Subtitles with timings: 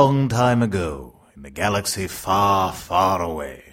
[0.00, 3.64] long time ago, in a galaxy far, far away.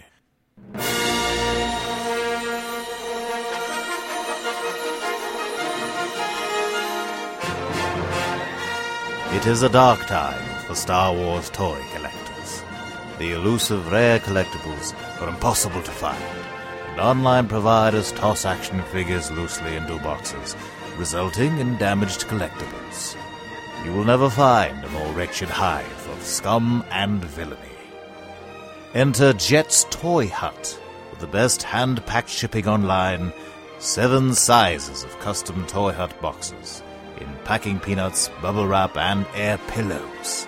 [9.38, 12.64] It is a dark time for Star Wars toy collectors.
[13.20, 16.24] The elusive rare collectibles are impossible to find,
[16.90, 20.56] and online providers toss action figures loosely into boxes,
[20.98, 23.16] resulting in damaged collectibles.
[23.86, 25.95] You will never find a more wretched hive
[26.26, 27.60] scum and villainy.
[28.94, 30.80] Enter Jet's Toy Hut
[31.12, 33.32] with the best hand packed shipping online,
[33.80, 36.82] seven sizes of custom Toy Hut boxes
[37.20, 40.48] in packing peanuts, bubble wrap, and air pillows.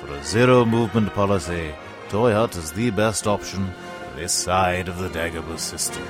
[0.00, 1.72] For a zero movement policy,
[2.08, 3.72] Toy Hut is the best option
[4.16, 6.02] this side of the Dagobah system.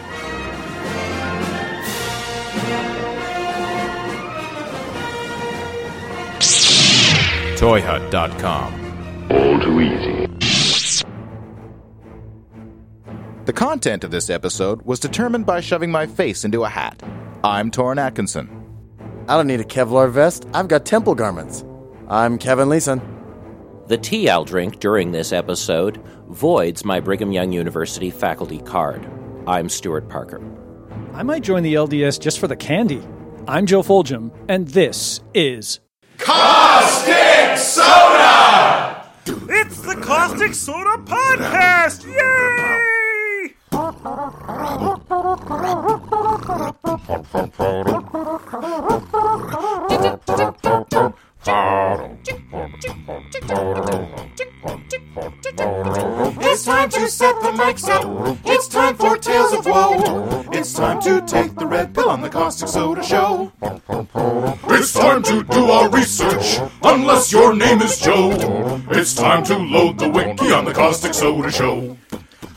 [7.62, 8.91] ToyHut.com.
[9.30, 10.26] All too easy.
[13.44, 17.02] The content of this episode was determined by shoving my face into a hat.
[17.42, 18.48] I'm Toren Atkinson.
[19.28, 20.46] I don't need a Kevlar vest.
[20.54, 21.64] I've got temple garments.
[22.08, 23.00] I'm Kevin Leeson.
[23.88, 29.06] The tea I'll drink during this episode voids my Brigham Young University faculty card.
[29.46, 30.40] I'm Stuart Parker.
[31.14, 33.02] I might join the LDS just for the candy.
[33.48, 35.80] I'm Joe Fulgham, and this is
[39.24, 42.04] It's the Caustic Soda Podcast!
[42.04, 43.54] Yay!
[51.44, 51.54] It's
[56.64, 58.38] time to set the mics up.
[58.44, 60.44] It's time for Tales of Woe.
[60.52, 63.50] It's time to take the red pill on the Caustic Soda Show.
[63.60, 68.80] It's time to do our research, unless your name is Joe.
[68.90, 71.96] It's time to load the wiki on the Caustic Soda Show.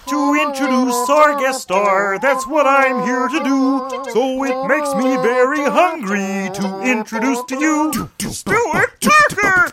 [0.08, 4.12] To introduce our guest star, that's what I'm here to do.
[4.12, 9.72] So it makes me very hungry to introduce to you Stuart Parker!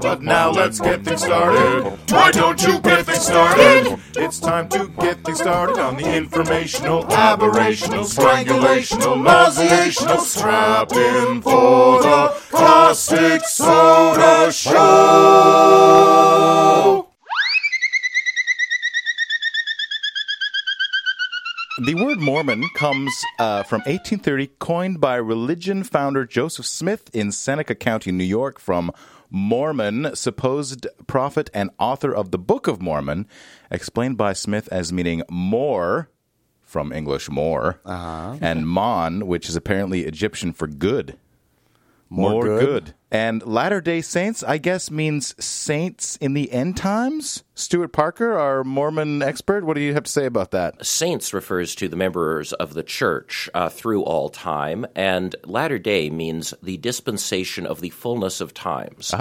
[0.00, 1.84] But now let's get things started.
[2.10, 3.98] Why don't you get things started?
[4.16, 12.02] It's time to get things started on the informational, aberrational, strangulational, nauseational, strapped in for
[12.02, 15.82] the Caustic Soda Show.
[21.84, 27.74] The word Mormon comes uh, from 1830, coined by religion founder Joseph Smith in Seneca
[27.74, 28.92] County, New York, from
[29.32, 33.26] Mormon, supposed prophet and author of the Book of Mormon,
[33.70, 36.10] explained by Smith as meaning more,
[36.60, 38.36] from English more, uh-huh.
[38.40, 41.18] and Mon, which is apparently Egyptian for good.
[42.10, 42.94] More good?
[43.12, 47.44] And Latter day Saints, I guess, means saints in the end times?
[47.54, 50.84] Stuart Parker, our Mormon expert, what do you have to say about that?
[50.84, 56.08] Saints refers to the members of the church uh, through all time, and latter day
[56.08, 59.14] means the dispensation of the fullness of times.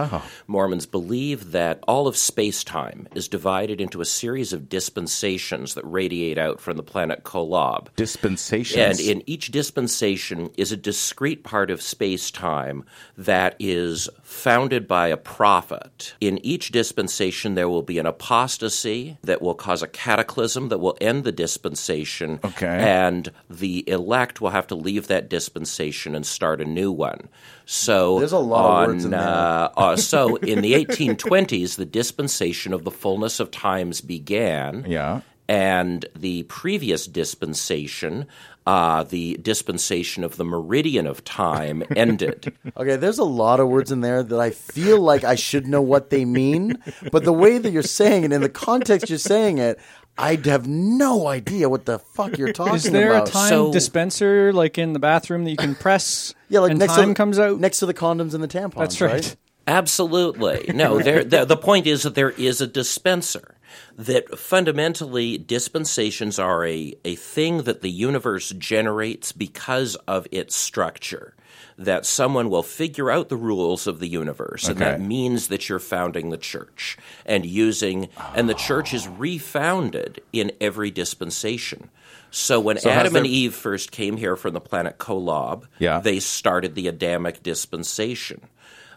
[0.47, 5.83] Mormons believe that all of space time is divided into a series of dispensations that
[5.83, 7.89] radiate out from the planet Kolob.
[7.97, 8.99] Dispensations.
[8.99, 12.85] And in each dispensation is a discrete part of space time
[13.17, 13.80] that is
[14.23, 16.13] founded by a prophet.
[16.19, 20.97] In each dispensation, there will be an apostasy that will cause a cataclysm that will
[20.99, 22.39] end the dispensation.
[22.43, 22.67] Okay.
[22.67, 27.29] And the elect will have to leave that dispensation and start a new one.
[27.65, 29.19] So There's a lot of words in there.
[29.19, 35.21] uh, uh, so in the 1820s, the dispensation of the fullness of times began yeah.
[35.47, 38.27] and the previous dispensation,
[38.71, 42.53] uh, the dispensation of the meridian of time, ended.
[42.77, 45.81] Okay, there's a lot of words in there that I feel like I should know
[45.81, 46.81] what they mean,
[47.11, 49.77] but the way that you're saying it, in the context you're saying it,
[50.17, 52.85] I have no idea what the fuck you're talking about.
[52.85, 53.27] Is there about.
[53.27, 56.79] a time So- dispenser like in the bathroom that you can press yeah, like and
[56.79, 57.59] next time to, comes out?
[57.59, 58.75] next to the condoms and the tampons.
[58.79, 59.35] That's right.
[59.67, 60.71] Absolutely.
[60.73, 63.55] No, there, the, the point is that there is a dispenser.
[63.97, 71.33] That fundamentally, dispensations are a, a thing that the universe generates because of its structure.
[71.77, 75.79] That someone will figure out the rules of the universe, and that means that you're
[75.79, 81.89] founding the church and using, and the church is refounded in every dispensation.
[82.29, 85.99] So when So Adam and Eve first came here from the planet Kolob, Yeah.
[85.99, 88.41] they started the Adamic dispensation.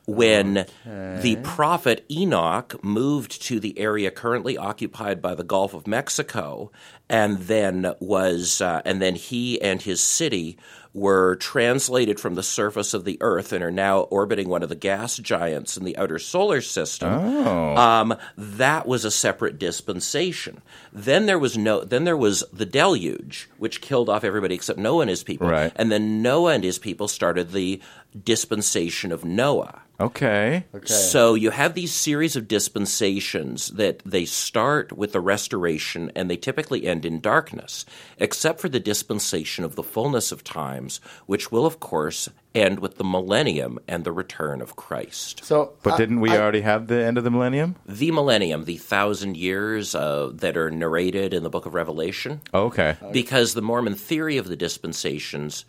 [0.06, 6.70] When the prophet Enoch moved to the area currently occupied by the Gulf of Mexico,
[7.08, 10.58] and then was, uh, and then he and his city
[10.94, 14.76] were translated from the surface of the Earth and are now orbiting one of the
[14.76, 17.12] gas giants in the outer solar system.
[17.12, 20.62] Um, that was a separate dispensation.
[20.92, 21.84] Then there was no.
[21.84, 25.48] Then there was the deluge, which killed off everybody except Noah and his people.
[25.48, 25.72] Right.
[25.74, 27.82] And then Noah and his people started the
[28.22, 29.82] dispensation of Noah.
[30.00, 30.64] Okay.
[30.84, 36.36] So you have these series of dispensations that they start with the restoration and they
[36.36, 37.84] typically end in darkness,
[38.18, 40.42] except for the dispensation of the fullness of
[40.84, 45.44] times, which will, of course, end with the millennium and the return of Christ.
[45.44, 47.76] So, But I- didn't we I- already have the end of the millennium?
[47.86, 52.96] The millennium, the thousand years uh, that are narrated in the book of Revelation, Okay.
[53.12, 55.64] because the Mormon theory of the dispensations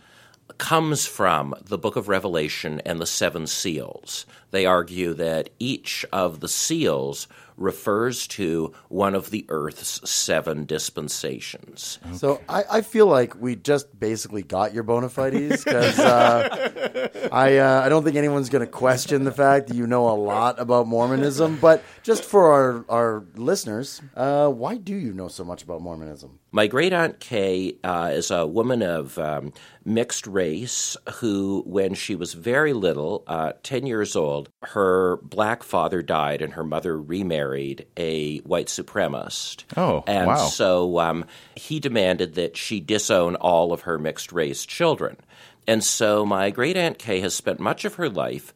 [0.60, 4.26] comes from the book of Revelation and the seven seals.
[4.52, 7.28] They argue that each of the seals
[7.58, 12.00] refers to one of the earth's seven dispensations.
[12.14, 17.58] So I, I feel like we just basically got your bona fides because uh, I
[17.58, 20.60] uh, I don't think anyone's going to question the fact that you know a lot
[20.60, 21.58] about Mormonism.
[21.60, 26.40] But just for our our listeners, uh, why do you know so much about Mormonism?
[26.56, 29.52] My great aunt Kay uh, is a woman of um,
[29.84, 36.02] mixed race who, when she was very little, uh, 10 years old, her black father
[36.02, 39.66] died and her mother remarried a white supremacist.
[39.76, 40.48] Oh, and wow.
[40.48, 41.26] so um,
[41.58, 45.18] he demanded that she disown all of her mixed race children.
[45.68, 48.54] And so my great aunt Kay has spent much of her life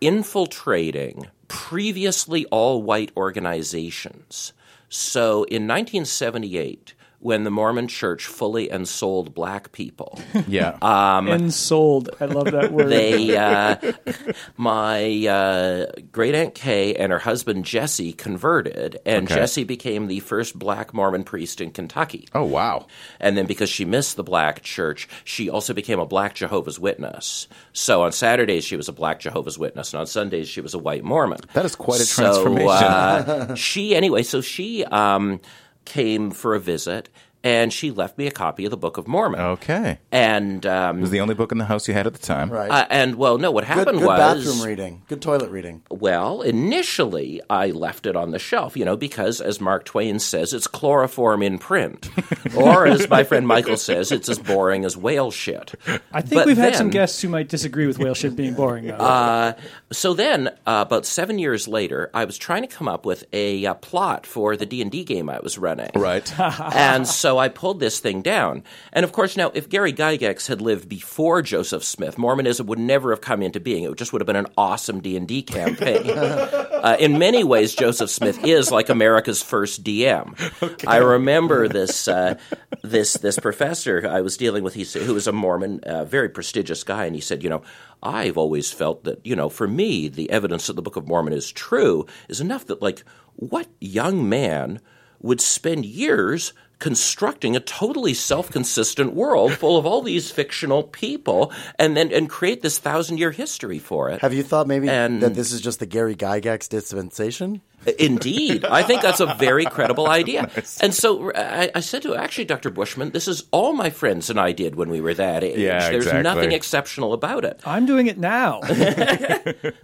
[0.00, 4.52] infiltrating previously all white organizations.
[4.88, 10.18] So in 1978, when the Mormon church fully ensouled black people,
[10.48, 10.78] Yeah.
[10.82, 12.08] and sold.
[12.18, 12.88] I love that word.
[12.88, 13.76] they, uh,
[14.56, 19.34] my uh, great aunt Kay and her husband Jesse converted, and Okay.
[19.34, 22.26] Jesse became the first black Mormon priest in Kentucky.
[22.34, 22.86] oh, wow.
[23.20, 27.48] And then because she missed the black church, she also became a black Jehovah's Witness.
[27.72, 30.78] So on Saturdays she was a black Jehovah's Witness, and on Sundays she was a
[30.78, 31.40] white Mormon.
[31.52, 32.68] That is quite a So, transformation.
[32.68, 35.40] uh, she anyway, so she um,
[35.84, 37.08] came for a visit,
[37.42, 39.40] and she left me a copy of the Book of Mormon.
[39.40, 39.98] Okay.
[40.12, 42.50] And um, It was the only book in the house you had at the time.
[42.50, 42.70] Right.
[42.70, 45.82] uh, and well, no, what happened good was bathroom reading, good toilet reading.
[45.90, 50.52] well, initially I left it on the shelf, you know, because as Mark Twain says,
[50.52, 52.10] it's chloroform in print.
[52.56, 55.74] or as my friend Michael says, it's as boring as whale shit.
[56.12, 58.86] I think But we've had some guests who might disagree with whale shit being boring.
[58.86, 58.94] Though.
[58.94, 59.52] Uh,
[59.92, 63.64] so then, uh, about seven years later, I was trying to come up with a
[63.66, 65.90] uh, plot for the D and D game I was running.
[65.94, 66.38] Right.
[66.40, 68.64] and so I pulled this thing down.
[68.92, 73.10] And of course, now if Gary Gygax had lived before Joseph Smith, Mormonism would never
[73.10, 73.84] have come into being.
[73.84, 76.10] It just would have been an awesome D and D campaign.
[76.18, 80.86] uh, in many ways, Joseph Smith is like America's first DM.
[80.86, 82.38] I remember this uh,
[82.82, 84.74] this this professor I was dealing with.
[84.74, 87.62] He said, who was a Mormon, uh, very prestigious guy, and he said, you know.
[88.02, 91.34] I've always felt that, you know, for me, the evidence that the Book of Mormon
[91.34, 93.04] is true is enough that, like,
[93.36, 94.80] what young man
[95.20, 101.96] would spend years constructing a totally self-consistent world full of all these fictional people and
[101.96, 104.20] then and create this thousand-year history for it.
[104.20, 107.60] Have you thought maybe And- that this is just the Gary Gygax dispensation?
[107.98, 110.50] Indeed, I think that's a very credible idea.
[110.80, 112.70] And so uh, I, I said to actually, Dr.
[112.70, 115.58] Bushman, this is all my friends and I did when we were that age.
[115.58, 116.22] Yeah, There's exactly.
[116.22, 117.60] nothing exceptional about it.
[117.64, 118.60] I'm doing it now.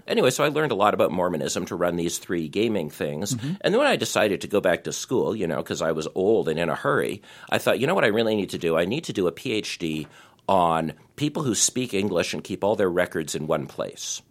[0.07, 3.35] Anyway, so I learned a lot about Mormonism to run these three gaming things.
[3.35, 3.55] Mm-hmm.
[3.61, 6.07] And then when I decided to go back to school, you know, because I was
[6.15, 8.79] old and in a hurry, I thought, you know what I really need to do?
[8.79, 10.07] I need to do a PhD
[10.49, 14.23] on people who speak English and keep all their records in one place.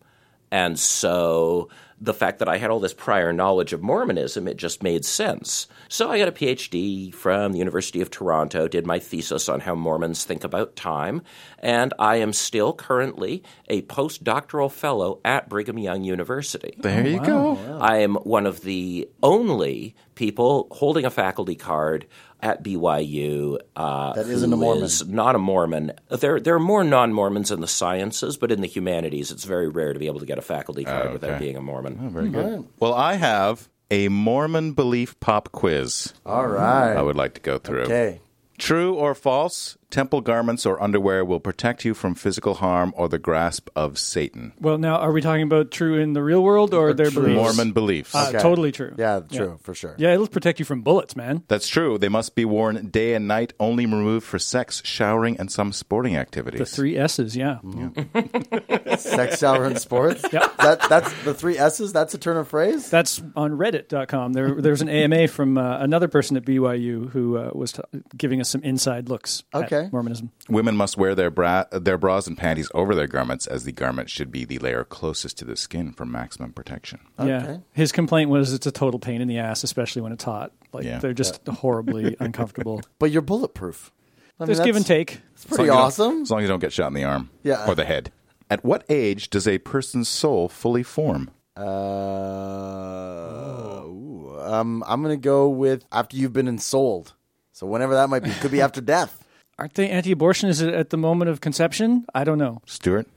[0.51, 1.69] And so
[1.99, 5.67] the fact that I had all this prior knowledge of Mormonism, it just made sense.
[5.87, 9.75] So I got a PhD from the University of Toronto, did my thesis on how
[9.75, 11.21] Mormons think about time,
[11.59, 16.75] and I am still currently a postdoctoral fellow at Brigham Young University.
[16.77, 17.79] There you oh, go.
[17.79, 22.07] I am one of the only people holding a faculty card
[22.45, 24.83] at BYU uh, That isn't a Mormon.
[24.83, 25.93] is not a Mormon.
[26.09, 29.93] There, there are more non-Mormons in the sciences, but in the humanities, it's very rare
[29.93, 32.11] to be able to get a faculty card without being a Mormon.
[32.11, 32.67] Very good.
[32.79, 36.95] Well, I have a Mormon belief pop quiz All right.
[36.95, 37.83] I would like to go through.
[37.83, 38.21] Okay.
[38.59, 39.77] True or false?
[39.89, 44.53] Temple garments or underwear will protect you from physical harm or the grasp of Satan.
[44.59, 47.21] well, now are we talking about true in the real world or their true.
[47.23, 47.35] beliefs?
[47.41, 48.13] Mormon beliefs.
[48.13, 48.39] Uh, Okay.
[48.39, 48.93] Totally true.
[48.97, 49.93] Yeah, true, for sure.
[49.97, 51.43] Yeah, it'll protect you from bullets, man.
[51.47, 51.97] That's true.
[51.99, 56.17] They must be worn day and night, only removed for sex, showering, and some sporting
[56.17, 56.59] activities.
[56.59, 57.59] The three S's, yeah.
[58.97, 60.23] Sex, shower, and sports.
[60.31, 60.57] Yep.
[60.57, 61.93] That that's the three S's.
[61.93, 62.89] That's a turn of phrase.
[62.89, 64.33] That's on Reddit.com.
[64.33, 67.81] There, there was an AMA from uh, another person at BYU who uh, was t-
[68.17, 69.43] giving us some inside looks
[69.75, 69.89] Okay.
[69.91, 70.31] Mormonism.
[70.49, 74.09] Women must wear their bra- their bras and panties over their garments, as the garment
[74.09, 76.99] should be the layer closest to the skin for maximum protection.
[77.19, 77.43] Yeah.
[77.43, 77.59] Okay.
[77.73, 80.51] His complaint was it's a total pain in the ass, especially when it's hot.
[80.73, 80.99] Like Yeah.
[80.99, 82.81] they're just horribly uncomfortable.
[82.99, 83.91] But you're bulletproof.
[84.39, 85.21] I mean, There's give and take.
[85.33, 86.21] It's pretty As long as you don't- awesome.
[86.23, 87.65] As long as you don't get shot in the arm Yeah.
[87.67, 88.11] or the head.
[88.49, 91.31] At what age does a person's soul fully form?
[91.57, 91.61] Uh,
[93.85, 97.13] ooh, um, I'm gonna go with after you've been ensouled.
[97.53, 99.24] So whenever that might be, could be after death.
[99.57, 100.49] Aren't they anti-abortion?
[100.49, 102.05] Is it at the moment of conception?
[102.13, 102.61] I don't know.
[102.65, 103.07] Stuart?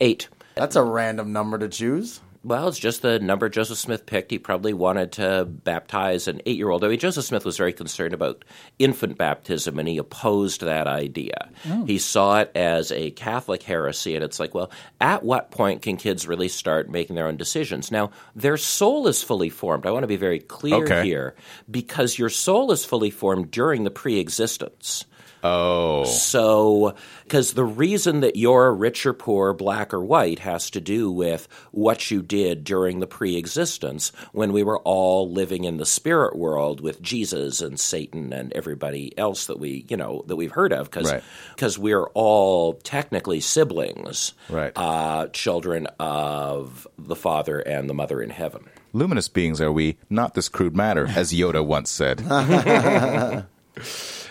[0.00, 0.28] Eight.
[0.54, 2.20] That's a random number to choose.
[2.42, 4.30] Well, it's just the number Joseph Smith picked.
[4.30, 6.82] He probably wanted to baptize an eight year old.
[6.82, 8.46] I mean, Joseph Smith was very concerned about
[8.78, 11.50] infant baptism and he opposed that idea.
[11.68, 11.84] Oh.
[11.84, 14.70] He saw it as a Catholic heresy, and it's like, well,
[15.02, 17.90] at what point can kids really start making their own decisions?
[17.90, 19.84] Now, their soul is fully formed.
[19.84, 21.04] I want to be very clear Okay.
[21.04, 21.34] here
[21.70, 25.04] because your soul is fully formed during the pre existence.
[25.42, 26.04] Oh.
[26.04, 26.94] So,
[27.24, 31.48] because the reason that you're rich or poor, black or white, has to do with
[31.70, 36.36] what you did during the pre existence when we were all living in the spirit
[36.36, 40.72] world with Jesus and Satan and everybody else that we, you know, that we've heard
[40.72, 40.90] of.
[40.90, 41.78] Because Right.
[41.78, 44.72] we're all technically siblings, Right.
[44.76, 48.64] uh, children of the Father and the Mother in heaven.
[48.92, 52.18] Luminous beings are we, not this crude matter, as Yoda once said.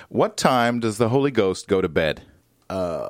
[0.09, 2.21] what time does the Holy Ghost go to bed?
[2.69, 3.09] Uh,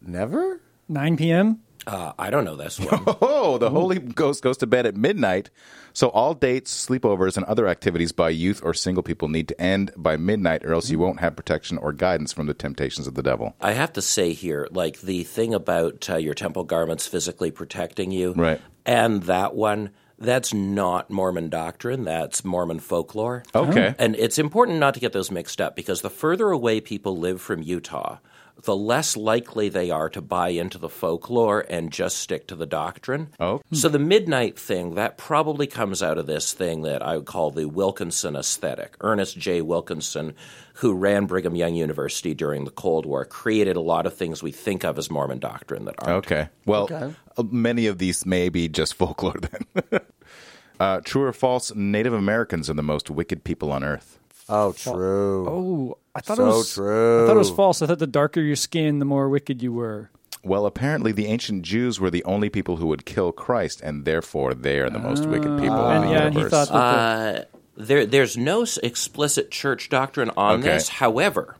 [0.00, 0.60] Never.
[0.88, 1.60] 9 p.m.
[1.86, 3.04] Uh, I don't know this one.
[3.20, 5.50] Oh, the Holy Ghost goes to bed at midnight.
[5.92, 9.90] So all dates, sleepovers, and other activities by youth or single people need to end
[9.96, 13.22] by midnight, or else you won't have protection or guidance from the temptations of the
[13.22, 13.54] devil.
[13.60, 18.10] I have to say here, like the thing about uh, your temple garments physically protecting
[18.10, 18.60] you, Right.
[18.84, 22.04] And that one, that's not Mormon doctrine.
[22.04, 23.44] That's Mormon folklore.
[23.54, 23.94] Okay.
[23.98, 27.40] And it's important not to get those mixed up because the further away people live
[27.40, 28.18] from Utah,
[28.64, 32.66] the less likely they are to buy into the folklore and just stick to the
[32.66, 33.28] doctrine.
[33.38, 33.60] Oh.
[33.72, 37.50] So the midnight thing, that probably comes out of this thing that I would call
[37.50, 38.96] the Wilkinson aesthetic.
[39.00, 39.62] Ernest J.
[39.62, 40.34] Wilkinson,
[40.74, 44.52] who ran Brigham Young University during the Cold War, created a lot of things we
[44.52, 46.26] think of as Mormon doctrine that aren't.
[46.26, 46.48] Okay.
[46.66, 50.00] Well, uh, many of these may be just folklore then.
[50.80, 54.17] uh, true or false, Native Americans are the most wicked people on earth.
[54.48, 55.46] Oh, true.
[55.48, 57.24] Oh, I thought So it was true.
[57.24, 57.82] I thought it was false.
[57.82, 60.10] I thought the darker your skin, the more wicked you were.
[60.44, 64.54] Well, apparently the ancient Jews were the only people who would kill Christ, and therefore
[64.54, 66.50] they are the most wicked people in the yeah, and he universe.
[66.50, 67.44] thought that Uh,
[67.76, 70.70] there, there's no explicit church doctrine on Okay.
[70.70, 70.88] this.
[70.88, 71.56] However,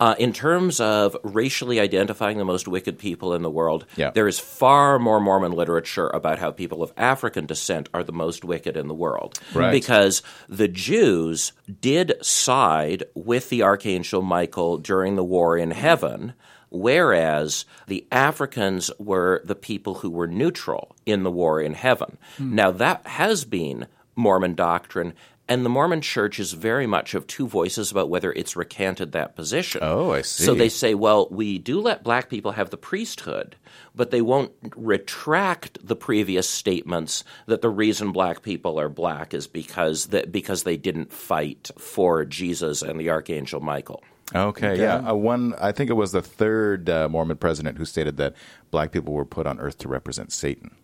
[0.00, 4.10] uh, in terms of racially identifying the most wicked people in the world, Yeah.
[4.10, 8.44] there is far more Mormon literature about how people of African descent are the most
[8.44, 9.38] wicked in the world.
[9.54, 9.72] Right.
[9.72, 16.34] Because the Jews did side with the Archangel Michael during the war in heaven.
[16.70, 22.18] Whereas the Africans were the people who were neutral in the war in heaven.
[22.38, 25.14] Now, that has been Mormon doctrine,
[25.48, 29.34] and the Mormon church is very much of two voices about whether it's recanted that
[29.34, 29.80] position.
[29.82, 30.44] Oh, I see.
[30.44, 33.56] So they say, well, we do let black people have the priesthood,
[33.94, 39.46] but they won't retract the previous statements that the reason black people are black is
[39.46, 44.02] because that because they didn't fight for Jesus and the archangel Michael.
[44.34, 44.96] Okay, yeah.
[44.96, 48.34] Uh, one, I think it was the third uh, Mormon president who stated that
[48.70, 50.76] black people were put on earth to represent Satan.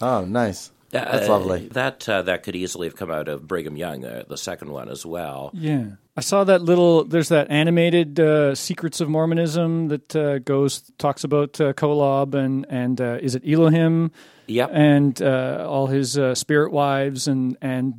[0.00, 0.70] Oh, nice.
[0.92, 1.68] That's Uh, lovely.
[1.68, 4.88] That uh, that could easily have come out of Brigham Young, uh, the second one
[4.88, 5.50] as well.
[5.54, 7.04] Yeah, I saw that little.
[7.04, 12.66] There's that animated uh, Secrets of Mormonism that uh, goes talks about uh, Kolob and
[12.68, 14.12] and uh, is it Elohim?
[14.48, 14.70] Yep.
[14.72, 17.94] and uh, all his uh, spirit wives and and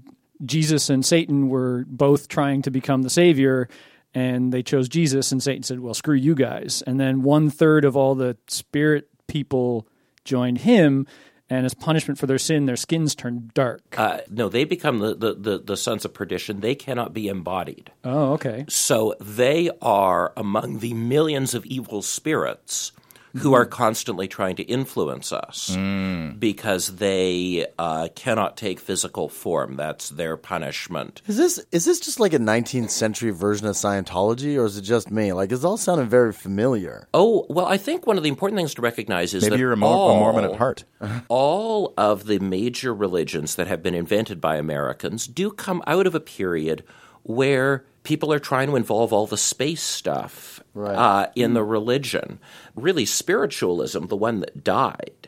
[0.45, 3.69] Jesus and Satan were both trying to become the savior,
[4.13, 7.85] and they chose Jesus, and Satan said, "Well, screw you guys." And then one third
[7.85, 9.87] of all the spirit people
[10.25, 11.07] joined him.
[11.53, 13.83] And as punishment for their sin, their skins turn dark.
[13.95, 16.61] Uh, no, they become the, the, the, the sons of perdition.
[16.61, 17.91] They cannot be embodied.
[18.03, 18.65] oh, okay.
[18.69, 22.91] So they are among the millions of evil spirits
[23.37, 25.75] who are constantly trying to influence us
[26.39, 29.75] because they uh, cannot take physical form.
[29.75, 31.21] That's their punishment.
[31.27, 34.83] Is this is this just like a 19th century version of Scientology, or is it
[34.83, 35.33] just me?
[35.33, 37.07] Like, it's all sounding very familiar.
[37.13, 39.73] Oh, well, I think one of the important things to recognize is Maybe that you're
[39.73, 40.83] a, Mor- all, a Mormon at heart.
[41.27, 46.13] all of the major religions that have been invented by Americans do come out of
[46.13, 46.83] a period
[47.23, 50.95] where people are trying to involve all the space stuff Right.
[50.95, 52.39] uh, in the religion.
[52.75, 55.27] Really, spiritualism, the one that died,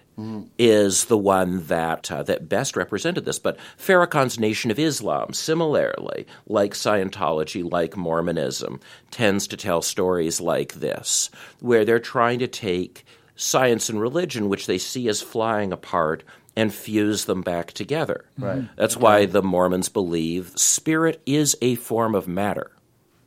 [0.58, 3.38] is the one that uh, that best represented this.
[3.38, 8.80] But Farrakhan's Nation of Islam, similarly, like Scientology, like Mormonism,
[9.12, 14.68] tends to tell stories like this, where they're trying to take science and religion, which
[14.68, 16.24] they see as flying apart,
[16.56, 18.24] and fuse them back together.
[18.38, 18.64] Right.
[18.78, 22.72] That's why the Mormons believe spirit is a form of matter.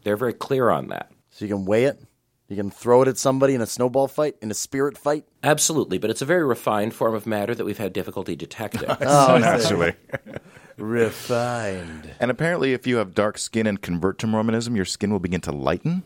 [0.05, 1.13] They're very clear on that.
[1.31, 2.03] So you can weigh it.
[2.49, 5.27] You can throw it at somebody in a snowball fight, in a spirit fight.
[5.43, 8.89] Absolutely, but it's a very refined form of matter that we've had difficulty detecting.
[8.89, 9.93] Actually.
[10.79, 12.11] Refined.
[12.19, 15.43] And apparently, if you have dark skin and convert to Mormonism, your skin will begin
[15.43, 16.05] to lighten?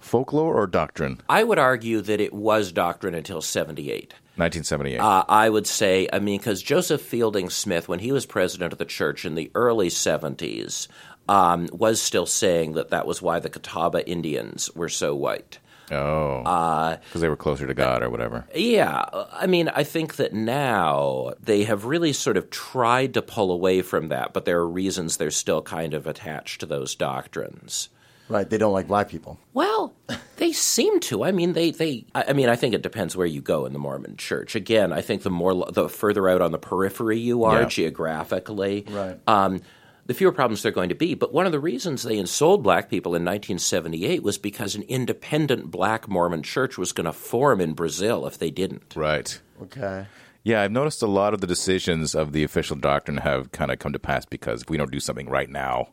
[0.00, 1.20] Folklore or doctrine?
[1.28, 4.12] I would argue that it was doctrine until 78.
[4.36, 4.98] 1978.
[4.98, 8.78] Uh, I would say, I mean, because Joseph Fielding Smith, when he was president of
[8.80, 10.88] the church in the early 70s,
[11.28, 15.58] um, was still saying that that was why the Catawba Indians were so white.
[15.90, 16.42] Oh.
[16.44, 18.46] Uh, Because they were closer to God or whatever.
[18.54, 23.50] Yeah, I mean, I think that now they have really sort of tried to pull
[23.52, 27.88] away from that, but there are reasons they're still kind of attached to those doctrines.
[28.28, 28.50] Right.
[28.50, 29.38] They don't like black people.
[29.54, 29.94] Well,
[30.38, 31.22] they seem to.
[31.22, 32.06] I mean, they, they.
[32.12, 34.56] I I mean, I think it depends where you go in the Mormon Church.
[34.56, 37.68] Again, I think the more the further out on the periphery you are Yeah.
[37.68, 39.16] geographically, Right.
[39.28, 39.60] um,
[40.06, 41.14] the fewer problems they're going to be.
[41.14, 45.70] But one of the reasons they ensouled black people in 1978 was because an independent
[45.70, 48.94] black Mormon church was going to form in Brazil if they didn't.
[48.96, 49.40] Right.
[49.62, 50.06] Okay.
[50.44, 53.80] Yeah, I've noticed a lot of the decisions of the official doctrine have kind of
[53.80, 55.88] come to pass because if we don't do something right now,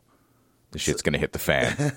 [0.70, 1.96] the shit's going to hit the fan.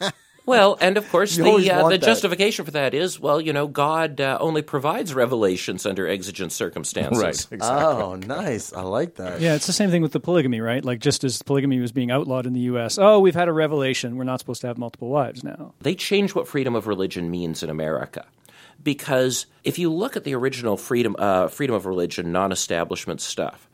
[0.46, 2.02] Well, and of course, You the uh, the that.
[2.02, 7.48] justification for that is, well, you know, God uh, only provides revelations under exigent circumstances.
[7.50, 7.60] right.
[7.62, 8.72] Oh, nice.
[8.72, 9.40] I like that.
[9.40, 10.84] Yeah, it's the same thing with the polygamy, right?
[10.84, 14.16] Like just as polygamy was being outlawed in the U.S., oh, we've had a revelation.
[14.16, 15.74] We're not supposed to have multiple wives now.
[15.80, 18.26] They changed what freedom of religion means in America.
[18.82, 23.68] Because if you look at the original freedom, uh, freedom of religion, non establishment stuff,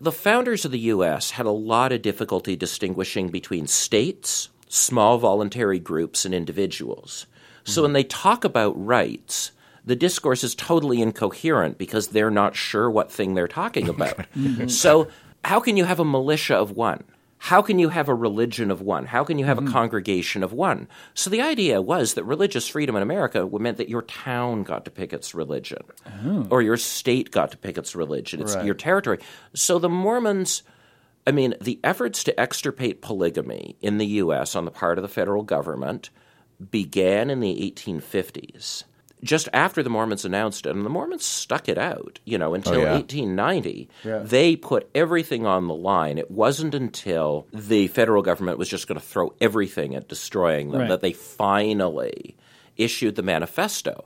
[0.00, 1.32] the founders of the U.S.
[1.32, 7.26] had a lot of difficulty distinguishing between states, small voluntary groups, and individuals.
[7.64, 9.50] So when they talk about rights,
[9.84, 14.26] the discourse is totally incoherent because they're not sure what thing they're talking about.
[14.36, 14.68] Mm-hmm.
[14.68, 15.08] so,
[15.44, 17.04] how can you have a militia of one?
[17.38, 19.06] How can you have a religion of one?
[19.06, 19.72] How can you have a mm-hmm.
[19.72, 20.88] congregation of one?
[21.14, 24.90] So the idea was that religious freedom in America meant that your town got to
[24.90, 25.82] pick its religion,
[26.24, 26.46] oh.
[26.50, 28.64] or your state got to pick its religion, it's Right.
[28.64, 29.18] your territory.
[29.54, 30.62] So the Mormons,
[31.26, 34.54] I mean, the efforts to extirpate polygamy in the U.S.
[34.54, 36.10] on the part of the federal government
[36.70, 38.84] began in the 1850s.
[39.22, 42.74] Just after the Mormons announced it, and the Mormons stuck it out, you know, until
[42.74, 42.92] oh, yeah.
[42.92, 43.88] 1890.
[44.04, 44.18] Yeah.
[44.18, 46.18] They put everything on the line.
[46.18, 50.82] It wasn't until the federal government was just going to throw everything at destroying them
[50.82, 50.88] Right.
[50.90, 52.36] that they finally
[52.76, 54.04] issued the manifesto.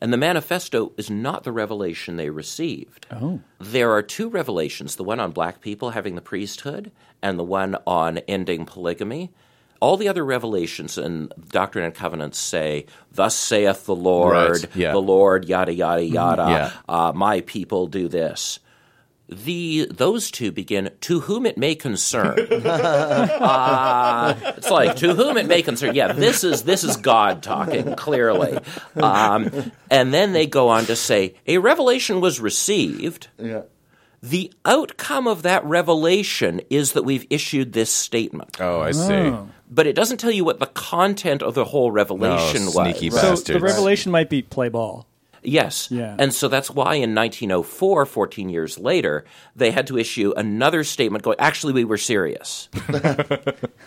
[0.00, 3.06] And the manifesto is not the revelation they received.
[3.10, 3.40] Oh.
[3.58, 7.76] There are two revelations the one on black people having the priesthood, and the one
[7.86, 9.32] on ending polygamy.
[9.80, 14.92] All the other revelations in Doctrine and Covenants say, Thus saith the Lord, Right, yeah.
[14.92, 16.72] the Lord, yada, yada, yada, Yeah.
[16.88, 18.58] uh, my people do this.
[19.30, 22.38] The those two begin to whom it may concern.
[22.50, 25.94] uh, it's like to whom it may concern.
[25.94, 28.58] Yeah, this is this is God talking clearly,
[28.96, 33.28] um, and then they go on to say a revelation was received.
[33.38, 33.62] Yeah.
[34.20, 39.32] The outcome of that revelation is that we've issued this statement, Oh, I see.
[39.70, 42.74] but it doesn't tell you what the content of the whole revelation No, was.
[42.74, 43.44] sneaky So Bastards.
[43.44, 45.06] the revelation might be play ball.
[45.48, 45.90] Yes.
[45.90, 46.14] Yeah.
[46.18, 49.24] And so that's why in 1904, 14 years later,
[49.56, 52.68] they had to issue another statement going, actually, we were serious.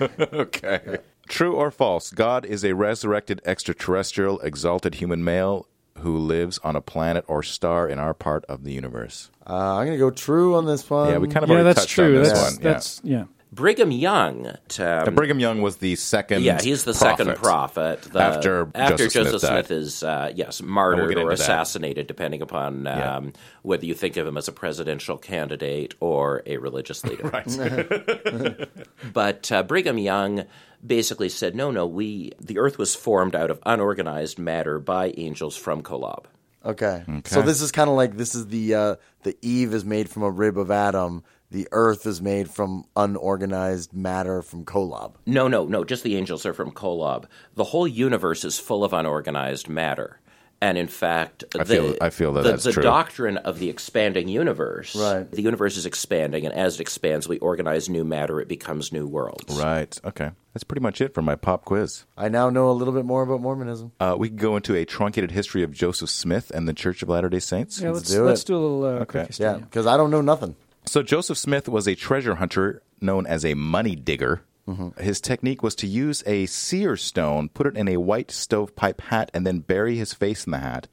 [0.01, 0.97] Okay.
[1.27, 2.11] True or false?
[2.11, 5.67] God is a resurrected extraterrestrial, exalted human male
[5.99, 9.29] who lives on a planet or star in our part of the universe.
[9.47, 11.09] Uh, I'm going to go true on this one.
[11.09, 12.17] yeah, we kind of yeah, already that's touched true.
[12.17, 12.63] on this That's one.
[12.63, 13.23] that's yeah.
[13.53, 14.47] Brigham Young.
[14.47, 15.09] Um, yeah.
[15.09, 16.43] Brigham Young was the second.
[16.43, 17.17] yeah, he's the prophet.
[17.25, 18.01] second prophet.
[18.03, 19.65] The- After after Joseph Smith Joseph died.
[19.67, 21.33] Smith is, uh, yes, And we'll martyred or into that.
[21.33, 23.17] assassinated, depending upon Yeah.
[23.17, 23.33] um,
[23.63, 27.27] whether you think of him as a presidential candidate or a religious leader.
[27.27, 28.69] right.
[29.13, 30.45] but uh, Brigham Young
[30.85, 35.57] basically said, no, no, we the earth was formed out of unorganized matter by angels
[35.57, 36.25] from Kolob.
[36.63, 37.03] Okay.
[37.25, 40.21] So this is kind of like this is the uh, the Eve is made from
[40.23, 41.23] a rib of Adam.
[41.51, 45.15] The Earth is made from unorganized matter from Kolob.
[45.25, 45.83] No, no, no.
[45.83, 47.25] Just the angels are from Kolob.
[47.55, 50.17] The whole universe is full of unorganized matter.
[50.63, 52.83] And in fact, I the, feel- I feel that the, that's the true.
[52.83, 55.29] doctrine of the expanding universe, Right.
[55.29, 59.07] the universe is expanding, and as it expands, we organize new matter, it becomes new
[59.07, 59.59] worlds.
[59.59, 59.99] Right.
[60.05, 60.29] Okay.
[60.53, 62.05] That's pretty much it for my pop quiz.
[62.15, 63.91] I now know a little bit more about Mormonism.
[63.99, 67.09] Uh, we can go into a truncated history of Joseph Smith and the Church of
[67.09, 67.81] Latter day Saints.
[67.81, 69.45] Yeah, let's do let's do a little uh, quick history.
[69.47, 70.55] Yeah, because I don't know nothing.
[70.85, 74.41] So Joseph Smith was a treasure hunter known as a money digger.
[74.67, 75.01] Mm-hmm.
[75.01, 79.31] His technique was to use a seer stone, put it in a white stovepipe hat,
[79.33, 80.87] and then bury his face in the hat,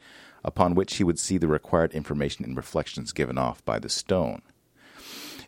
[0.45, 4.43] upon which he would see the required information and reflections given off by the stone.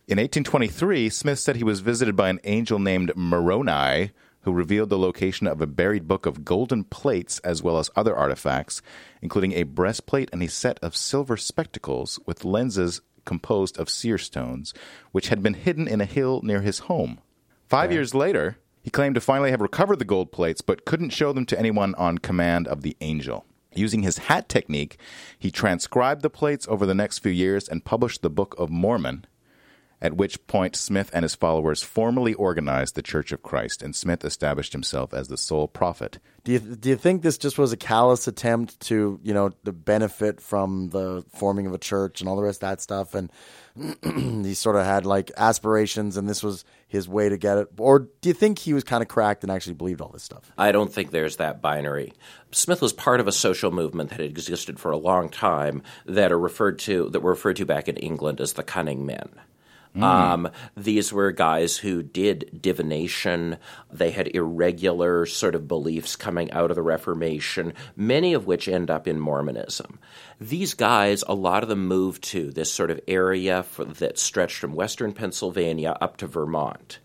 [0.09, 4.11] In 1823, Smith said he was visited by an angel named Moroni,
[4.43, 8.17] who revealed the location of a buried book of golden plates as well as other
[8.17, 8.81] artifacts,
[9.23, 14.75] including a breastplate and a set of silver spectacles with lenses composed of seer stones,
[15.13, 17.21] which had been hidden in a hill near his home.
[17.69, 21.33] Five years later, he claimed to finally have recovered the gold plates, but couldn't show
[21.33, 23.47] them to anyone on command of the angel.
[23.73, 24.99] Using his hat technique,
[25.39, 29.27] he transcribed the plates over the next few years and published the Book of Mormon,
[30.03, 34.25] at which point Smith and his followers formally organized the Church of Christ, and Smith
[34.25, 36.19] established himself as the sole prophet.
[36.43, 39.73] Do you do you think this just was a callous attempt to you know to
[39.73, 43.31] benefit from the forming of a church and all the rest of that stuff, and
[44.47, 48.09] he sort of had like aspirations, and this was his way to get it, or
[48.21, 50.51] do you think he was kind of cracked and actually believed all this stuff?
[50.57, 52.15] I don't think there's that binary.
[52.53, 56.33] Smith was part of a social movement that had existed for a long time that
[56.33, 59.29] are referred to that were referred to back in England as the cunning men.
[59.97, 63.57] Um, these were guys who did divination.
[63.93, 68.91] They had irregular sort of beliefs coming out of the Reformation, many of which end
[68.91, 69.99] up in Mormonism.
[70.41, 74.59] These guys, a lot of them moved to this sort of area for, that stretched
[74.59, 76.99] from western Pennsylvania up to Vermont.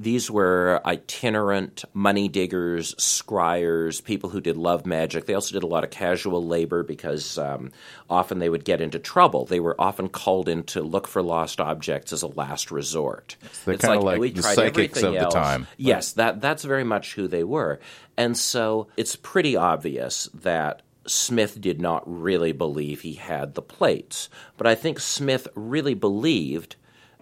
[0.00, 5.26] These were itinerant money diggers, scryers, people who did love magic.
[5.26, 7.72] They also did a lot of casual labor because um,
[8.08, 9.44] often they would get into trouble.
[9.44, 13.36] They were often called in to look for lost objects as a last resort.
[13.64, 15.34] they're It's kinda like we the tried psychics everything of the else.
[15.34, 15.66] time.
[15.76, 17.80] Yes, that that's very much who they were.
[18.16, 24.28] And so it's pretty obvious that Smith did not really believe he had the plates.
[24.56, 26.76] But I think Smith really believed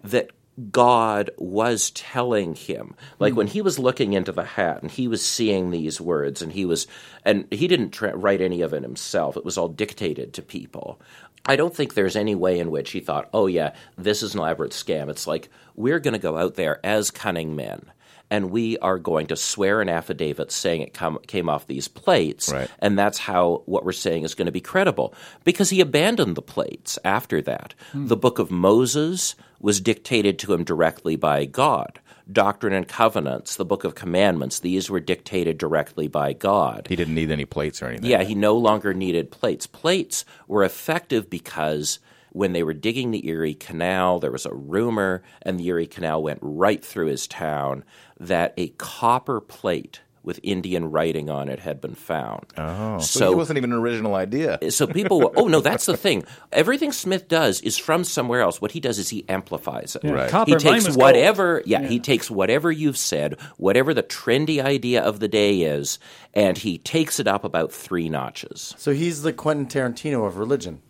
[0.05, 0.31] that
[0.71, 2.95] God was telling him.
[3.19, 3.53] Like when mm-hmm.
[3.53, 6.87] he was looking into the hat and he was seeing these words and he was
[7.25, 9.37] and he didn't tra- write any of it himself.
[9.37, 11.01] It was all dictated to people.
[11.45, 14.41] I don't think there's any way in which he thought, "Oh yeah, this is an
[14.41, 17.93] elaborate scam." It's like we're going to go out there as cunning men
[18.31, 22.53] and we are going to swear an affidavit saying it come, came off these plates,
[22.53, 22.71] Right.
[22.81, 25.15] and that's how what we're saying is going to be credible.
[25.45, 27.75] Because he abandoned the plates after that.
[27.93, 28.07] Hmm.
[28.07, 32.01] The book of Moses was dictated to him directly by God.
[32.31, 36.87] Doctrine and Covenants, the book of commandments, these were dictated directly by God.
[36.89, 38.11] He didn't need any plates or anything.
[38.11, 39.67] Yeah, he no longer needed plates.
[39.67, 45.23] Plates were effective because when they were digging the Erie Canal, there was a rumor,
[45.43, 47.85] and the Erie Canal went right through his town,
[48.19, 52.45] that a copper plate with Indian writing on it had been found.
[52.59, 54.59] Oh, so, it wasn't even an original idea.
[54.71, 56.25] So people were, oh no, that's the thing.
[56.53, 58.61] Everything Smith does is from somewhere else.
[58.61, 60.05] What he does is he amplifies it.
[60.05, 60.31] Yeah, Right.
[60.31, 65.21] Copper, He takes whatever, yeah, he takes whatever you've said, whatever the trendy idea of
[65.21, 65.99] the day is,
[66.35, 68.75] and he takes it up about three notches.
[68.77, 70.83] So he's the Quentin Tarantino of religion.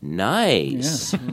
[0.00, 1.14] Nice.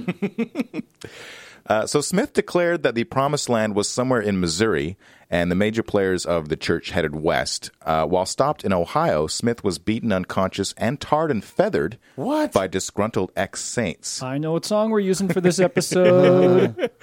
[1.69, 4.97] Uh, so Smith declared that the promised land was somewhere in Missouri,
[5.29, 7.69] and the major players of the church headed west.
[7.83, 12.51] Uh, while stopped in Ohio, Smith was beaten unconscious and tarred and feathered What?
[12.51, 14.23] by disgruntled ex saints.
[14.23, 16.89] I know what song we're using for this episode.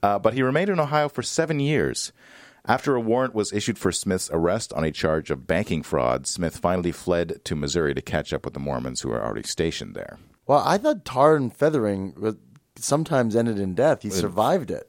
[0.00, 2.12] Uh, but he remained in Ohio for seven years.
[2.64, 6.56] After a warrant was issued for Smith's arrest on a charge of banking fraud, Smith
[6.58, 10.18] finally fled to Missouri to catch up with the Mormons who were already stationed there.
[10.46, 12.36] Well, I thought tar and feathering was-
[12.84, 14.02] sometimes ended in death.
[14.02, 14.88] He survived it.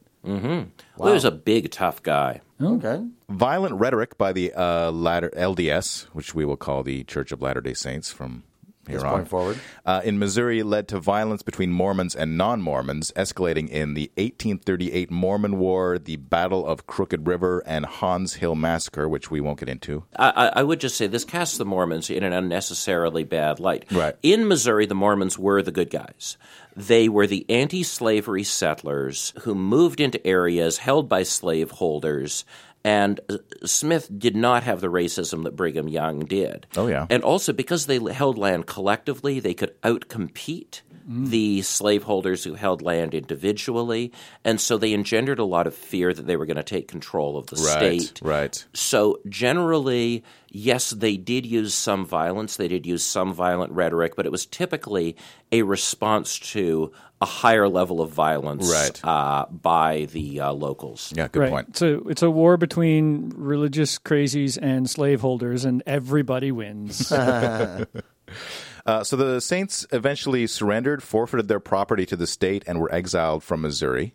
[0.96, 2.40] Well, he was a big, tough guy.
[2.60, 3.06] Okay.
[3.30, 7.62] Violent rhetoric by the uh, latter LDS, which we will call the Church of Latter
[7.62, 8.49] day Saints from here
[8.84, 9.60] This on, point forward.
[9.84, 15.10] Uh, in Missouri led to violence between Mormons and non Mormons, escalating in the 1838
[15.10, 19.68] Mormon War, the Battle of Crooked River, and Haun's Mill Massacre, which we won't get
[19.68, 20.04] into.
[20.16, 23.84] I, I I would just say this casts the Mormons in an unnecessarily bad light.
[23.90, 24.16] Right.
[24.22, 26.36] In Missouri, the Mormons were the good guys.
[26.76, 32.44] They were the anti slavery settlers who moved into areas held by slaveholders.
[32.82, 33.20] And
[33.64, 36.66] Smith did not have the racism that Brigham Young did.
[36.76, 37.06] Oh, yeah.
[37.10, 43.14] And also because they held land collectively, they could outcompete the slaveholders who held land
[43.14, 44.12] individually.
[44.44, 47.36] And so they engendered a lot of fear that they were going to take control
[47.36, 48.20] of the Right, state.
[48.22, 48.64] right.
[48.74, 52.56] So generally, yes, they did use some violence.
[52.56, 55.16] They did use some violent rhetoric, but it was typically
[55.52, 59.00] a response to a higher level of violence Right.
[59.04, 61.12] uh, by the uh, locals.
[61.14, 61.50] Yeah, good right.
[61.50, 61.76] point.
[61.76, 67.12] So it's a war between religious crazies and slaveholders, and everybody wins.
[68.86, 73.42] Uh, so the Saints eventually surrendered, forfeited their property to the state, and were exiled
[73.42, 74.14] from Missouri.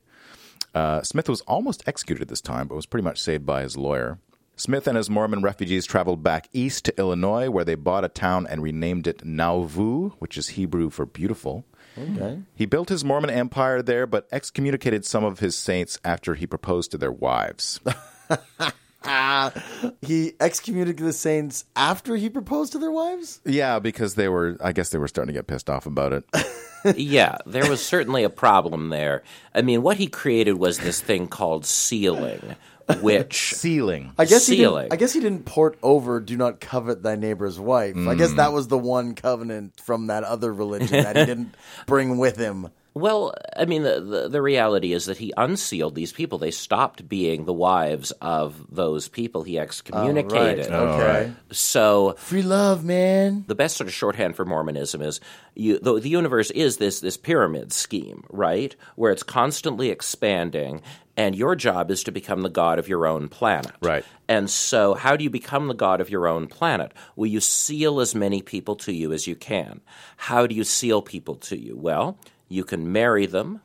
[0.74, 4.20] Uh, Smith was almost executed this time, but was pretty much saved by his lawyer.
[4.58, 8.48] Smith and his Mormon refugees traveled back east to Illinois, where they bought a town
[8.48, 11.66] and renamed it Nauvoo, which is Hebrew for beautiful.
[11.98, 12.40] Okay.
[12.54, 16.92] He built his Mormon empire there, but excommunicated some of his saints after he proposed
[16.92, 17.80] to their wives.
[20.02, 23.42] He excommunicated the saints after he proposed to their wives?
[23.46, 26.26] yeah, because they were, I guess they were starting to get pissed off about it.
[26.96, 29.24] yeah, there was certainly a problem there.
[29.54, 32.56] I mean, what he created was this thing called sealing,
[33.02, 34.14] which Sealing.
[34.18, 34.84] I guess he Sealing.
[34.84, 38.32] didn't, I guess he didn't port over "Do not covet thy neighbor's wife." I guess
[38.32, 38.38] mm.
[38.38, 41.56] that was the one covenant from that other religion that he didn't
[41.88, 42.70] bring with him.
[42.98, 46.38] Well, I mean, the, the the reality is that he unsealed these people.
[46.38, 50.68] They stopped being the wives of those people he excommunicated.
[50.72, 51.34] Oh, okay.
[51.52, 53.44] So Free love, man.
[53.48, 55.20] the best sort of shorthand for Mormonism is
[55.56, 58.74] you, the, the universe is this this pyramid scheme, right?
[58.96, 60.82] Where it's constantly expanding,
[61.18, 63.74] and your job is to become the god of your own planet.
[63.82, 64.06] Right.
[64.30, 66.94] And so, how do you become the god of your own planet?
[67.18, 69.82] Well, you seal as many people to you as you can.
[70.16, 71.76] How do you seal people to you?
[71.76, 73.62] Well, you can marry them,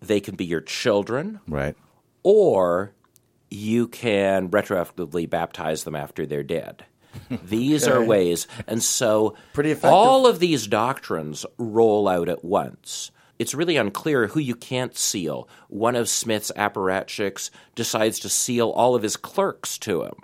[0.00, 1.76] they can be your children, Right.
[2.22, 2.92] or
[3.50, 6.84] you can retroactively baptize them after they're dead.
[7.44, 8.46] These are ways.
[8.66, 9.90] And so Pretty effective.
[9.92, 13.10] all of these doctrines roll out at once.
[13.38, 15.48] It's really unclear who you can't seal.
[15.68, 20.14] One of Smith's apparatchiks decides to seal all of his clerks to him.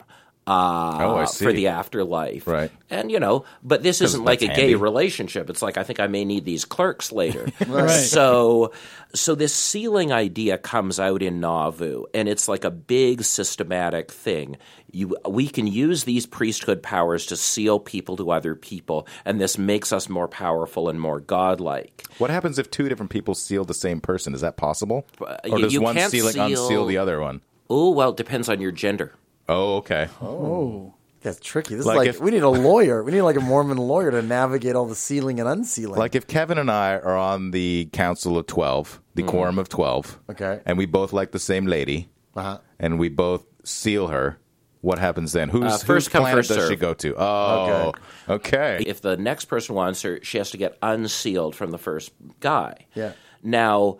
[0.44, 1.44] Uh, Oh, I see.
[1.44, 2.46] For the afterlife.
[2.48, 2.70] Right.
[2.90, 5.48] And, you know, but this isn't like a that's gay relationship.
[5.48, 7.46] It's like, I think I may need these clerks later.
[7.68, 7.88] Right.
[7.90, 8.72] So,
[9.14, 14.56] so this sealing idea comes out in Nauvoo, and it's like a big systematic thing.
[14.90, 19.56] You, we can use these priesthood powers to seal people to other people, and this
[19.56, 22.04] makes us more powerful and more godlike.
[22.18, 24.34] What happens if two different people seal the same person?
[24.34, 25.06] Is that possible?
[25.20, 27.40] Or does you one sealing seal- unseal the other one?
[27.70, 29.14] Oh, well, it depends on your gender.
[29.48, 30.08] Oh, okay.
[30.20, 30.94] oh.
[31.20, 31.76] That's tricky.
[31.76, 33.02] This Like is like if- we need a lawyer.
[33.04, 35.96] We need like a Mormon lawyer to navigate all the sealing and unsealing.
[35.98, 40.18] Like if Kevin and I are on the Council of 12, the Quorum of 12,
[40.30, 40.60] Okay.
[40.66, 42.58] and we both like the same lady, Uh-huh.
[42.80, 44.38] and we both seal her,
[44.80, 45.48] what happens then?
[45.48, 47.14] Who's, Uh, first whose come, planet first does she go to?
[47.16, 47.92] Oh,
[48.28, 48.82] okay.
[48.84, 52.86] If the next person wants her, she has to get unsealed from the first guy.
[52.94, 53.12] Yeah.
[53.44, 53.98] Now,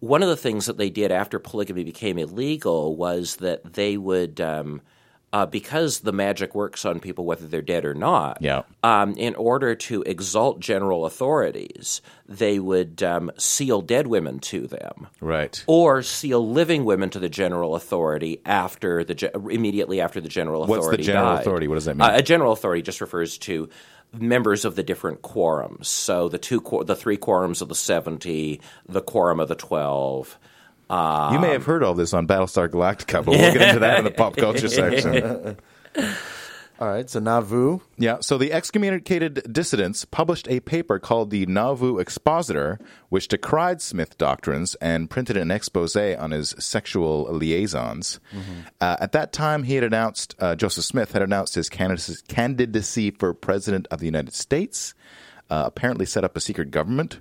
[0.00, 4.40] one of the things that they did after polygamy became illegal was that they would,
[4.40, 4.80] um,
[5.32, 8.38] uh, because the magic works on people whether they're dead or not.
[8.40, 8.62] Yeah.
[8.82, 15.06] Um, in order to exalt general authorities, they would um, seal dead women to them
[15.20, 15.62] Right.
[15.66, 20.64] or seal living women to the general authority after the ge- immediately after the general
[20.64, 21.40] authority What's the general died.
[21.42, 21.68] authority?
[21.68, 22.08] What does that mean?
[22.10, 23.68] Uh, a general authority just refers to
[24.12, 25.86] members of the different quorums.
[25.86, 30.36] So the two, the three quorums of the seventy, the quorum of the twelve.
[31.32, 34.04] You may have heard all this on Battlestar Galactica, but we'll get into that in
[34.04, 35.56] the pop culture section.
[36.80, 37.80] all right, so Nauvoo.
[37.96, 44.18] Yeah, so the excommunicated dissidents published a paper called the Nauvoo Expositor, which decried Smith
[44.18, 48.18] doctrines and printed an expose on his sexual liaisons.
[48.80, 53.10] Uh, at that time, he had announced, uh, Joseph Smith had announced his candidacy, candidacy
[53.12, 54.94] for President of the United States,
[55.50, 57.20] uh, apparently set up a secret government,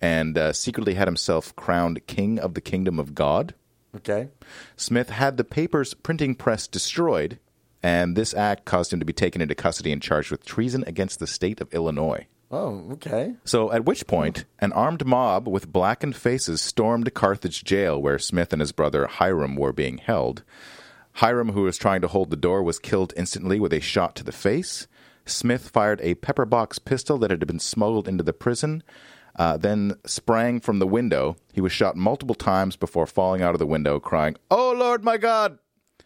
[0.00, 3.54] and uh, secretly had himself crowned King of the Kingdom of God.
[3.96, 4.28] Okay.
[4.76, 7.38] Smith had the paper's printing press destroyed,
[7.82, 11.18] and this act caused him to be taken into custody and charged with treason against
[11.18, 12.26] the state of Illinois.
[12.50, 13.34] Oh, okay.
[13.44, 18.52] So, at which point, an armed mob with blackened faces stormed Carthage jail where Smith
[18.52, 20.44] and his brother Hyrum were being held.
[21.16, 24.24] Hyrum, who was trying to hold the door, was killed instantly with a shot to
[24.24, 24.86] the face.
[25.26, 28.82] Smith fired a pepper box pistol that had been smuggled into the prison,
[29.38, 31.36] uh, then sprang from the window.
[31.52, 35.16] He was shot multiple times before falling out of the window, crying, Oh Lord, my
[35.16, 35.58] God!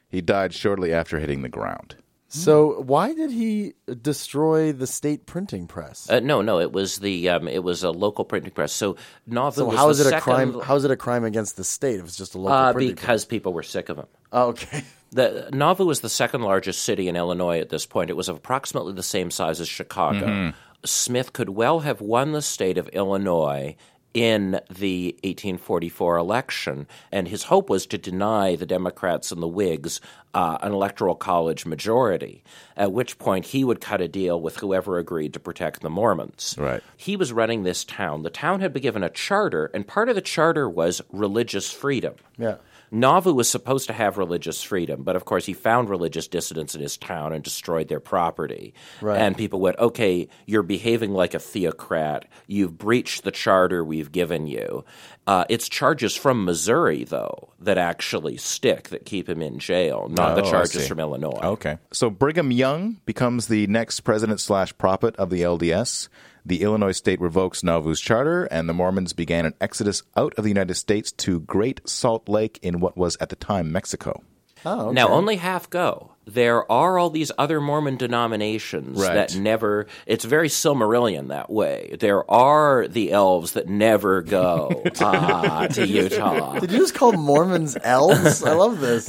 [0.08, 1.96] He died shortly after hitting the ground.
[2.34, 6.08] So why did he destroy the state printing press?
[6.08, 8.72] Uh, no, no, it was the um, it was a local printing press.
[8.72, 10.58] So Nauvoo so was how the is it a crime?
[10.60, 12.94] How is it a crime against the state if it's just a local Uh, printing
[12.94, 14.06] because people were sick of him.
[14.32, 14.84] Oh, okay.
[15.14, 18.08] The Nauvoo was the second largest city in Illinois at this point.
[18.08, 20.26] It was approximately the same size as Chicago.
[20.26, 20.56] Mm-hmm.
[20.84, 23.76] Smith could well have won the state of Illinois
[24.14, 30.00] in the 1844 election, and his hope was to deny the Democrats and the Whigs
[30.34, 32.42] uh, an electoral college majority,
[32.76, 36.54] at which point he would cut a deal with whoever agreed to protect the Mormons.
[36.58, 36.82] Right.
[36.96, 38.22] He was running this town.
[38.22, 42.14] The town had been given a charter, and part of the charter was religious freedom.
[42.38, 42.56] Yeah.
[42.92, 46.82] Nauvoo was supposed to have religious freedom, but of course he found religious dissidents in
[46.82, 48.74] his town and destroyed their property.
[49.00, 49.18] Right.
[49.18, 52.26] And people went, okay, you're behaving like a theocrat.
[52.46, 54.84] You've breached the charter we've given you.
[55.26, 60.34] Uh, it's charges from Missouri, though, that actually stick, that keep him in jail, not
[60.36, 61.40] the Oh, I charges from Illinois.
[61.42, 61.78] Okay.
[61.92, 66.08] So Brigham Young becomes the next president slash prophet of the LDS.
[66.44, 70.50] The Illinois state revokes Nauvoo's charter, and the Mormons began an exodus out of the
[70.50, 74.22] United States to Great Salt Lake in what was at the time Mexico.
[74.64, 74.94] Oh, okay.
[74.94, 76.12] Now, only half go.
[76.24, 79.14] There are all these other Mormon denominations Right.
[79.14, 81.96] that never, it's very Silmarillion that way.
[81.98, 86.60] There are the elves that never go uh, to Utah.
[86.60, 88.42] Did you just call Mormons elves?
[88.44, 89.08] I love this.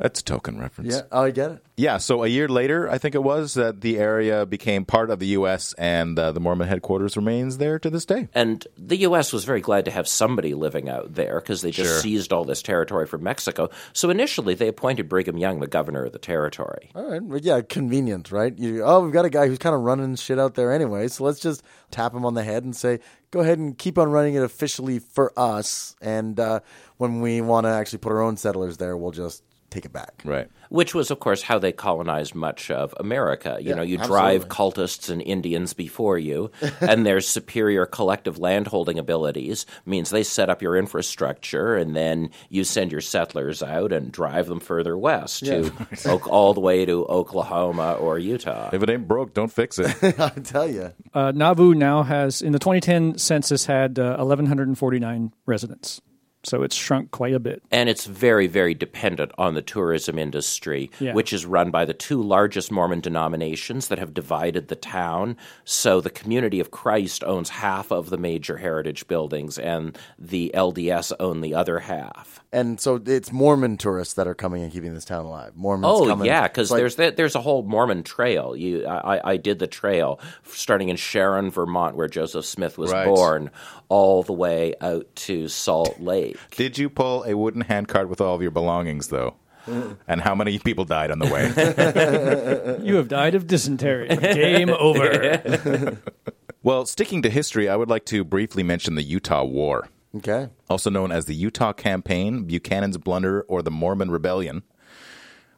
[0.00, 0.94] That's a Tolkien reference.
[0.94, 1.02] Yeah.
[1.10, 1.64] Oh, I get it.
[1.76, 5.20] Yeah, so a year later, I think it was, that the area became part of
[5.20, 8.28] the U.S., and uh, the Mormon headquarters remains there to this day.
[8.34, 9.32] And the U.S.
[9.32, 12.00] was very glad to have somebody living out there because they just Sure.
[12.00, 13.70] seized all this territory from Mexico.
[13.92, 16.90] So initially, they appointed Brigham Young the governor of the territory.
[16.96, 17.22] All right.
[17.22, 18.56] Well, yeah, convenient, right?
[18.58, 21.22] You, oh, we've got a guy who's kind of running shit out there anyway, so
[21.24, 22.98] let's just tap him on the head and say,
[23.30, 25.94] go ahead and keep on running it officially for us.
[26.00, 26.60] And uh,
[26.96, 30.22] when we want to actually put our own settlers there, we'll just take it back.
[30.24, 30.48] Right.
[30.70, 33.58] Which was, of course, how they colonized much of America.
[33.60, 34.38] You Yeah, know, you absolutely.
[34.38, 36.50] drive cultists and Indians before you,
[36.80, 42.64] and their superior collective landholding abilities means they set up your infrastructure, and then you
[42.64, 45.70] send your settlers out and drive them further west to
[46.26, 48.70] all the way to Oklahoma or Utah.
[48.72, 49.96] If it ain't broke, don't fix it.
[50.20, 50.92] I tell you.
[51.14, 56.00] Uh, Nauvoo now has, in the 2010 census, had uh, 1,149 residents.
[56.44, 57.62] So it's shrunk quite a bit.
[57.70, 61.12] And it's very, very dependent on the tourism industry, Yeah.
[61.12, 65.36] which is run by the two largest Mormon denominations that have divided the town.
[65.64, 71.12] So the Community of Christ owns half of the major heritage buildings, and the LDS
[71.18, 72.40] own the other half.
[72.50, 75.52] And so it's Mormon tourists that are coming and keeping this town alive.
[75.54, 76.26] Mormons Oh coming.
[76.26, 78.56] yeah, because like- there's that, there's a whole Mormon trail.
[78.56, 83.04] You, I, I did the trail starting in Sharon, Vermont, where Joseph Smith was Right.
[83.04, 83.50] born,
[83.90, 86.38] all the way out to Salt Lake.
[86.56, 89.34] Did you pull a wooden handcart with all of your belongings, though?
[89.66, 89.98] Mm.
[90.08, 92.78] And how many people died on the way?
[92.86, 94.08] You have died of dysentery.
[94.08, 95.98] Game over.
[96.62, 99.88] well, sticking to history, I would like to briefly mention the Utah War.
[100.18, 100.48] Okay.
[100.68, 104.62] also known as the Utah Campaign, Buchanan's Blunder, or the Mormon Rebellion,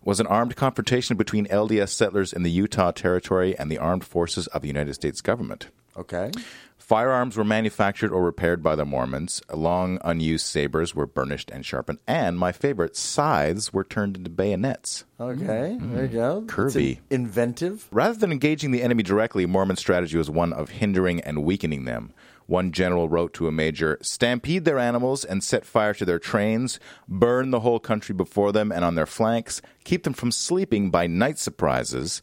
[0.02, 4.46] was an armed confrontation between LDS settlers in the Utah Territory and the armed forces
[4.48, 5.68] of the United States government.
[5.96, 6.30] Okay.
[6.78, 9.42] Firearms were manufactured or repaired by the Mormons.
[9.52, 15.04] Long unused sabers were burnished and sharpened, and my favorite, scythes were turned into bayonets.
[15.20, 15.76] Okay.
[15.78, 15.94] Mm.
[15.94, 16.42] There you go.
[16.46, 16.98] Curvy.
[17.10, 17.86] in- inventive.
[17.92, 22.12] Rather than engaging the enemy directly, Mormon strategy was one of hindering and weakening them.
[22.50, 26.80] One general wrote to a major Stampede their animals and set fire to their trains,
[27.06, 31.06] burn the whole country before them and on their flanks, keep them from sleeping by
[31.06, 32.22] night surprises,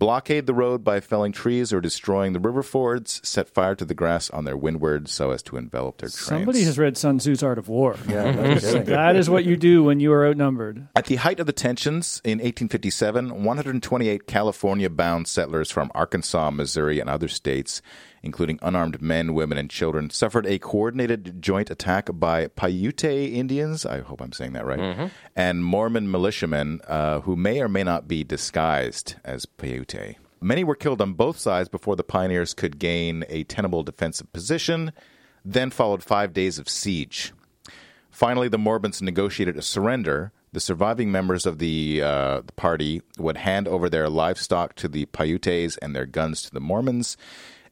[0.00, 3.94] blockade the road by felling trees or destroying the river fords, set fire to the
[3.94, 6.26] grass on their windward so as to envelop their trains.
[6.26, 7.94] Somebody has read Sun Tzu's Art of War.
[8.08, 8.32] Yeah.
[8.32, 8.54] no.
[8.82, 10.88] That is what you do when you are outnumbered.
[10.96, 16.98] At the height of the tensions in 1857, 128 California bound settlers from Arkansas, Missouri,
[16.98, 17.80] and other states,
[18.22, 23.86] including unarmed men, women, and children, suffered a coordinated joint attack by Paiute Indians.
[23.86, 25.10] I hope I'm saying that right.
[25.36, 30.16] And Mormon militiamen uh, who may or may not be disguised as Paiute.
[30.40, 34.92] Many were killed on both sides before the pioneers could gain a tenable defensive position.
[35.44, 37.32] Then followed five days of siege.
[38.10, 40.32] Finally, the Mormons negotiated a surrender.
[40.52, 45.06] The surviving members of the, uh, the party would hand over their livestock to the
[45.06, 47.16] Paiutes and their guns to the Mormons.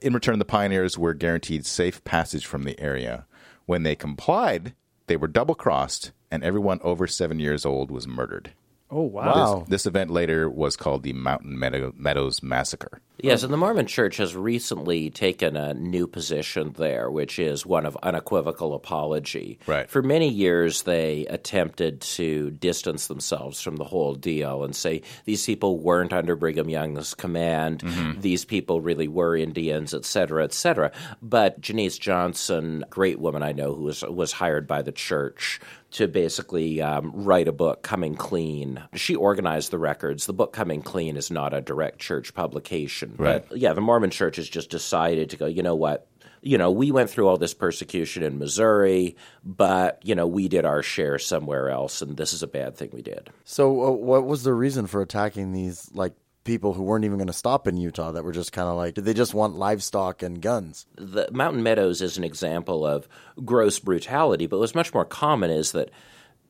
[0.01, 3.27] In return, the pioneers were guaranteed safe passage from the area.
[3.65, 4.75] When they complied,
[5.07, 8.53] they were double crossed, and everyone over seven years old was murdered.
[8.91, 9.35] Oh, wow.
[9.35, 9.59] Wow.
[9.61, 13.01] This, this event later was called the Mountain Meadow, Meadows Massacre.
[13.19, 17.87] Yes, and the Mormon Church has recently taken a new position there, which is one
[17.87, 19.59] of unequivocal apology.
[19.67, 19.89] Right.
[19.89, 25.45] For many years, they attempted to distance themselves from the whole deal and say these
[25.47, 28.21] people weren't under Brigham Young's command, mm-hmm.
[28.21, 30.93] these people really were Indians, et cetera, et cetera.
[31.23, 35.59] But Janice Johnson, great woman I know who was, was hired by the church
[35.93, 38.83] to basically um, write a book, Coming Clean.
[38.95, 40.27] She organized the records.
[40.27, 43.15] The book Coming Clean is not a direct church publication.
[43.17, 43.47] Right.
[43.49, 46.09] But yeah, the Mormon church has just decided to go, you know what?
[46.47, 50.65] you know, we went through all this persecution in Missouri, but, you know, we did
[50.65, 53.31] our share somewhere else, and this is a bad thing we did.
[53.45, 56.13] So, uh, what was the reason for attacking these like
[56.47, 58.13] people who weren't even going to stop in Utah?
[58.13, 60.87] That were just kind of like, did they just want livestock and guns?
[60.95, 63.07] The Mountain Meadows is an example of
[63.45, 65.91] gross brutality, but what's much more common is that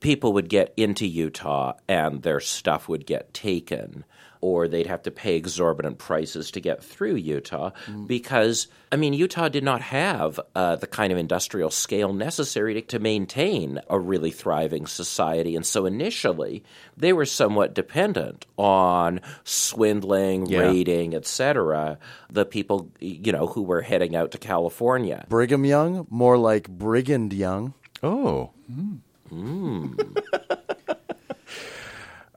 [0.00, 4.04] people would get into Utah and their stuff would get taken
[4.40, 8.06] or they'd have to pay exorbitant prices to get through Utah mm.
[8.06, 12.82] because, I mean, Utah did not have uh, the kind of industrial scale necessary to,
[12.82, 15.56] to maintain a really thriving society.
[15.56, 16.62] And so initially,
[16.96, 20.60] they were somewhat dependent on swindling, Yeah.
[20.60, 21.98] raiding, etc.,
[22.30, 25.24] the people, you know, who were heading out to California.
[25.28, 27.74] Brigham Young, more like Brigand Young.
[28.02, 28.50] Oh.
[28.72, 28.96] Hmm.
[29.28, 29.94] Hmm.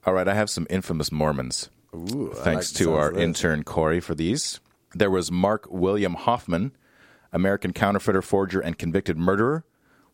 [0.05, 1.69] All right, I have some infamous Mormons.
[1.93, 4.59] Ooh, Thanks like to our intern Corey for these.
[4.93, 6.71] There was Mark William Hofmann,
[7.31, 9.65] American counterfeiter, forger, and convicted murderer.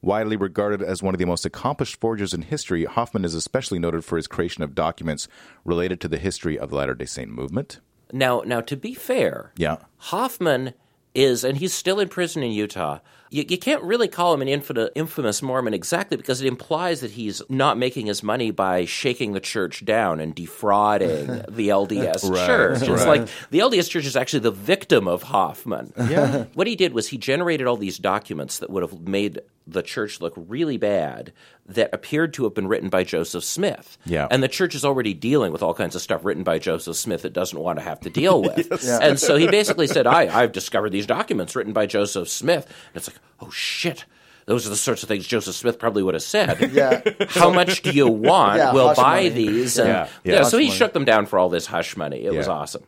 [0.01, 4.05] Widely regarded as one of the most accomplished forgers in history, Hofmann is especially noted
[4.05, 5.27] for his creation of documents
[5.63, 7.79] related to the history of the Latter day Saint movement.
[8.13, 9.77] Now, now to be fair, Yeah.
[9.97, 10.73] Hofmann
[11.15, 12.99] is, and he's still in prison in Utah.
[13.31, 17.11] You, you can't really call him an infamous, infamous Mormon exactly because it implies that
[17.11, 22.45] he's not making his money by shaking the church down and defrauding the LDS Right,
[22.45, 22.81] church.
[22.81, 23.19] It's right.
[23.21, 25.91] like the LDS church is actually the victim of Hofmann.
[25.97, 26.45] Yeah.
[26.53, 30.21] what he did was he generated all these documents that would have made the church
[30.21, 31.33] look really bad
[31.65, 33.97] that appeared to have been written by Joseph Smith.
[34.05, 34.27] Yeah.
[34.29, 37.25] And the church is already dealing with all kinds of stuff written by Joseph Smith
[37.25, 38.83] it doesn't want to have to deal with.
[38.87, 42.65] And so he basically said, I, I've discovered these documents written by Joseph Smith.
[42.65, 44.05] And it's like, oh shit.
[44.47, 46.71] Those are the sorts of things Joseph Smith probably would have said.
[46.71, 47.01] Yeah.
[47.29, 48.57] How much do you want?
[48.59, 49.29] Yeah, we'll buy money.
[49.29, 49.77] these.
[49.79, 49.89] Yeah, And,
[50.23, 50.33] yeah.
[50.33, 50.77] yeah, Hush so he money.
[50.77, 52.23] shook them down for all this hush money.
[52.23, 52.83] It was awesome.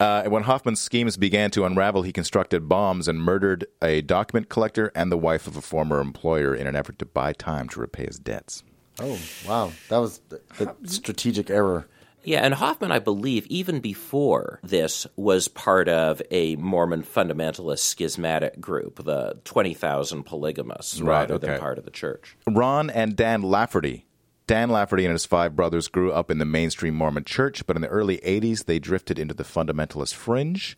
[0.00, 4.48] Uh, and when Hofmann's schemes began to unravel, he constructed bombs and murdered a document
[4.48, 7.80] collector and the wife of a former employer in an effort to buy time to
[7.80, 8.62] repay his debts.
[9.00, 9.72] Oh, wow.
[9.88, 11.86] That was the, the strategic error.
[12.24, 18.60] Yeah, and Hoffman, I believe, even before this, was part of a Mormon fundamentalist schismatic
[18.60, 22.36] group, the 20,000 polygamists, Right, rather than part of the church.
[22.48, 24.06] Ron and Dan Lafferty.
[24.46, 27.82] Dan Lafferty and his five brothers grew up in the mainstream Mormon church, but in
[27.82, 30.76] the early 80s, they drifted into the fundamentalist fringe.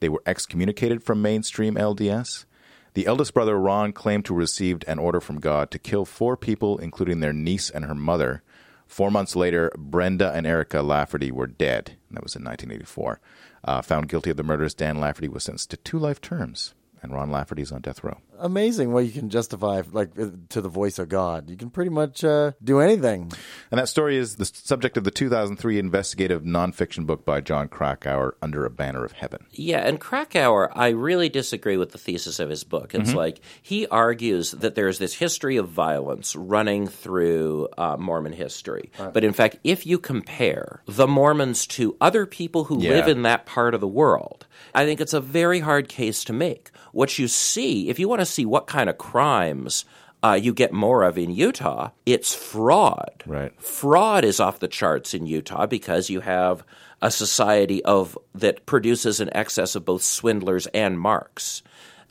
[0.00, 2.44] They were excommunicated from mainstream LDS.
[2.92, 6.36] The eldest brother, Ron, claimed to have received an order from God to kill four
[6.36, 8.42] people, including their niece and her mother.
[8.86, 11.96] Four months later, Brenda and Erica Lafferty were dead.
[12.10, 13.20] That was in 1984.
[13.64, 16.74] Uh, found guilty of the murders, Dan Lafferty was sentenced to two life terms,
[17.06, 18.18] and Ron Lafferty's on death row.
[18.38, 21.48] Amazing what you can justify, like uh, to the voice of God.
[21.48, 23.32] You can pretty much uh, do anything.
[23.70, 28.36] And that story is the subject of the 2003 investigative nonfiction book by Jon Krakauer,
[28.42, 29.46] Under a Banner of Heaven.
[29.52, 32.94] Yeah, and Krakauer, I really disagree with the thesis of his book.
[32.94, 38.90] It's like he argues that there's this history of violence running through uh, Mormon history.
[38.98, 42.90] But in fact, if you compare the Mormons to other people who Yeah.
[42.90, 46.32] live in that part of the world, I think it's a very hard case to
[46.32, 46.70] make.
[46.92, 49.84] What you see, if you want to see what kind of crimes
[50.22, 53.22] uh, you get more of in Utah, it's fraud.
[53.26, 53.52] Right.
[53.60, 56.64] Fraud is off the charts in Utah because you have
[57.02, 61.62] a society of that produces an excess of both swindlers and marks.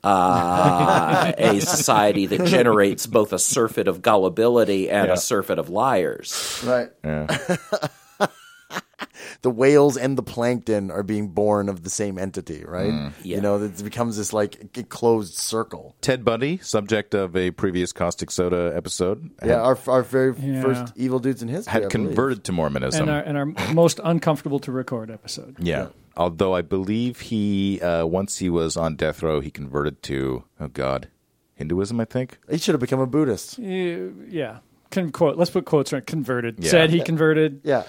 [0.03, 6.63] Uh, a society that generates both a surfeit of gullibility and a surfeit of liars.
[6.63, 6.91] Right.
[9.41, 13.11] the whales and the plankton are being born of the same entity, right?
[13.23, 13.35] Yeah.
[13.37, 15.95] You know, it becomes this like closed circle.
[16.01, 20.61] Ted Bundy, subject of a previous Caustic Soda episode, had, Yeah, our our very Yeah.
[20.61, 21.71] first evil dudes in history.
[21.71, 21.91] Had believe.
[21.91, 23.01] converted to Mormonism.
[23.01, 25.55] and our, and our most uncomfortable to record episode.
[25.59, 25.87] yeah.
[26.17, 30.69] Although I believe he, uh, once he was on death row, he converted to, oh
[30.69, 31.09] God,
[31.55, 32.37] Hinduism, I think.
[32.49, 33.57] He should have become a Buddhist.
[33.59, 34.59] Yeah.
[34.91, 36.05] Con- quote, let's put quotes right.
[36.05, 36.55] Converted.
[36.63, 36.69] Yeah.
[36.71, 37.61] Said he converted.
[37.65, 37.83] Yeah.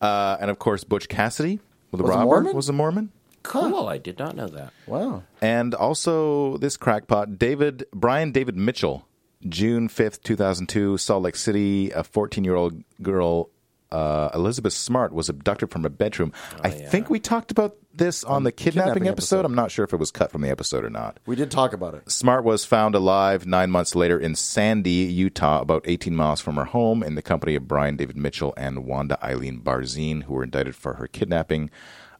[0.00, 1.60] Uh, and of course, Butch Cassidy,
[1.92, 2.56] the Was a robber, Mormon?
[2.56, 3.12] was a Mormon.
[3.42, 3.88] Cool.
[3.88, 4.72] I did not know that.
[4.86, 5.22] Wow.
[5.40, 9.06] And also this crackpot, David Brian David Mitchell,
[9.48, 11.90] June fifth, two thousand two, Salt Lake City.
[11.90, 13.48] A fourteen-year-old girl,
[13.92, 16.32] uh, Elizabeth Smart, was abducted from a bedroom.
[16.62, 19.36] I think we talked about this on the kidnapping, kidnapping episode.
[19.36, 19.44] episode.
[19.44, 21.18] I'm not sure if it was cut from the episode or not.
[21.26, 22.10] We did talk about it.
[22.10, 26.66] Smart was found alive nine months later in Sandy, Utah, about 18 miles from her
[26.66, 30.76] home, in the company of Brian David Mitchell and Wanda Eileen Barzine, who were indicted
[30.76, 31.70] for her kidnapping,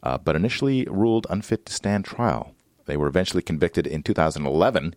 [0.03, 2.55] uh, but initially ruled unfit to stand trial.
[2.87, 4.97] They were eventually convicted in 2011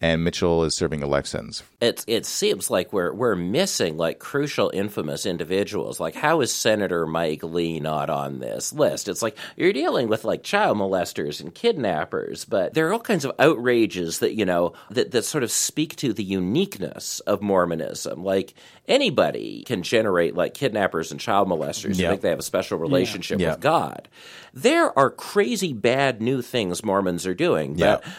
[0.00, 1.62] and Mitchell is serving a life sentence.
[1.80, 5.98] It it seems like we're we're missing like crucial, infamous individuals.
[6.00, 9.08] Like, how is Senator Mike Lee not on this list?
[9.08, 13.24] It's like you're dealing with like child molesters and kidnappers, but there are all kinds
[13.24, 18.22] of outrages that you know that that sort of speak to the uniqueness of Mormonism.
[18.24, 18.54] Like
[18.88, 21.98] anybody can generate like kidnappers and child molesters.
[21.98, 22.06] Yeah.
[22.06, 23.52] who think they have a special relationship Yeah.
[23.52, 24.08] with God.
[24.54, 28.12] There are crazy bad new things Mormons are doing, but Yeah.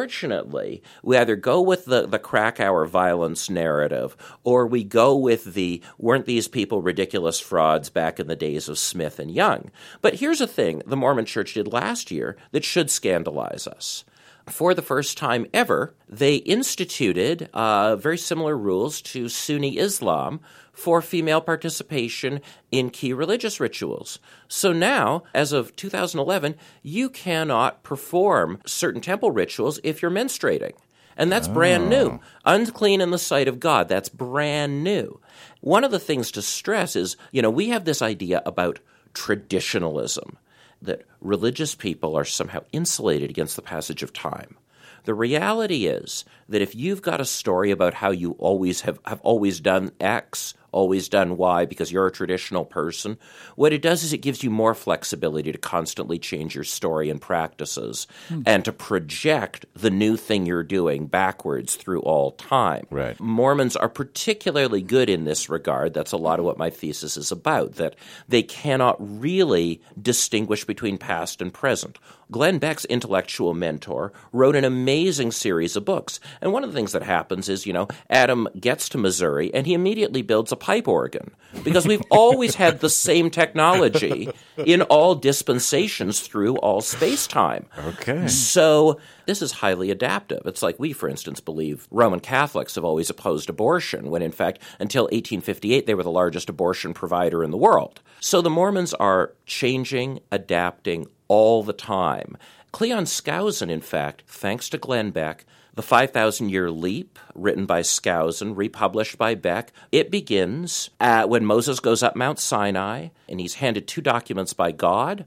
[0.00, 5.82] unfortunately, we either go with the, the Krakauer violence narrative or we go with the
[5.98, 9.70] weren't these people ridiculous frauds back in the days of Smith and Young.
[10.00, 14.04] But here's a thing the Mormon church did last year that should scandalize us
[14.50, 20.40] for the first time ever, they instituted uh, very similar rules to Sunni Islam
[20.72, 22.40] for female participation
[22.70, 24.18] in key religious rituals.
[24.48, 30.72] So now, as of 2011, you cannot perform certain temple rituals if you're menstruating.
[31.16, 32.08] And that's brand new.
[32.08, 32.20] Oh.
[32.44, 33.88] Unclean in the sight of God.
[33.88, 35.20] That's brand new.
[35.60, 38.78] One of the things to stress is, you know, we have this idea about
[39.12, 40.38] traditionalism
[40.82, 44.56] that religious people are somehow insulated against the passage of time.
[45.04, 49.20] The reality is that if you've got a story about how you always have, have
[49.22, 53.18] always done X, always done Y because you're a traditional person,
[53.56, 57.20] what it does is it gives you more flexibility to constantly change your story and
[57.20, 58.42] practices hmm.
[58.46, 62.86] and to project the new thing you're doing backwards through all time.
[62.90, 63.18] Right.
[63.20, 65.94] Mormons are particularly good in this regard.
[65.94, 67.96] That's a lot of what my thesis is about, that
[68.28, 71.98] they cannot really distinguish between past and present.
[72.30, 76.20] Glenn Beck's intellectual mentor wrote an amazing series of books.
[76.40, 79.66] And one of the things that happens is, you know, Adam gets to Missouri and
[79.66, 81.32] he immediately builds a pipe organ
[81.64, 87.66] because we've always had the same technology in all dispensations through all space time.
[87.78, 88.28] Okay.
[88.28, 90.42] So this is highly adaptive.
[90.44, 94.60] It's like we, for instance, believe Roman Catholics have always opposed abortion, when in fact,
[94.78, 98.00] until 1858, they were the largest abortion provider in the world.
[98.20, 102.36] So the Mormons are changing, adapting all the time.
[102.72, 105.44] Cleon Skousen, in fact, thanks to Glenn Beck,
[105.74, 112.02] the 5,000 Year Leap, written by Skousen, republished by Beck, it begins when Moses goes
[112.02, 115.26] up Mount Sinai and he's handed two documents by God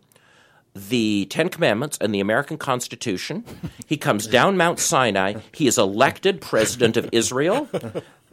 [0.75, 3.43] the Ten Commandments and the American Constitution.
[3.85, 5.35] He comes down Mount Sinai.
[5.53, 7.69] He is elected president of Israel.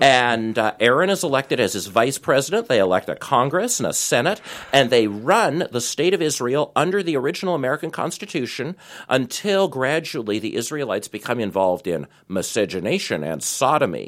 [0.00, 2.68] And uh, Aaron is elected as his vice president.
[2.68, 4.40] They elect a Congress and a Senate,
[4.72, 8.76] and they run the state of Israel under the original American Constitution
[9.08, 14.06] until gradually the Israelites become involved in miscegenation and sodomy.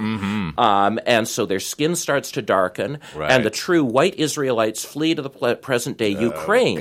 [0.59, 3.30] Um, and so their skin starts to darken, Right.
[3.30, 6.80] and the true white Israelites flee to the present day Ukraine,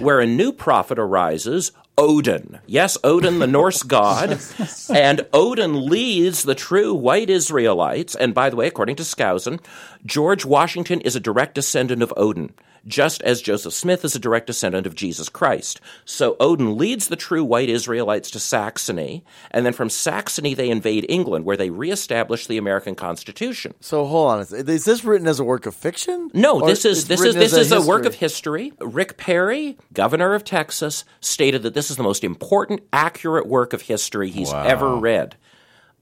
[0.00, 1.72] where a new prophet arises.
[2.00, 2.60] Odin.
[2.66, 4.40] Yes, Odin, the Norse god.
[4.88, 8.14] and Odin leads the true white Israelites.
[8.14, 9.60] And by the way, according to Skousen,
[10.06, 12.54] George Washington is a direct descendant of Odin,
[12.86, 15.80] just as Joseph Smith is a direct descendant of Jesus Christ.
[16.04, 19.24] So Odin leads the true white Israelites to Saxony.
[19.50, 23.74] And then from Saxony, they invade England, where they reestablish the American Constitution.
[23.80, 26.30] So hold on, is is this written as a work of fiction?
[26.34, 28.72] No, this is this is this is a work of history.
[28.80, 33.82] Rick Perry, governor of Texas, stated that this is the most important, accurate work of
[33.82, 35.36] history he's ever read,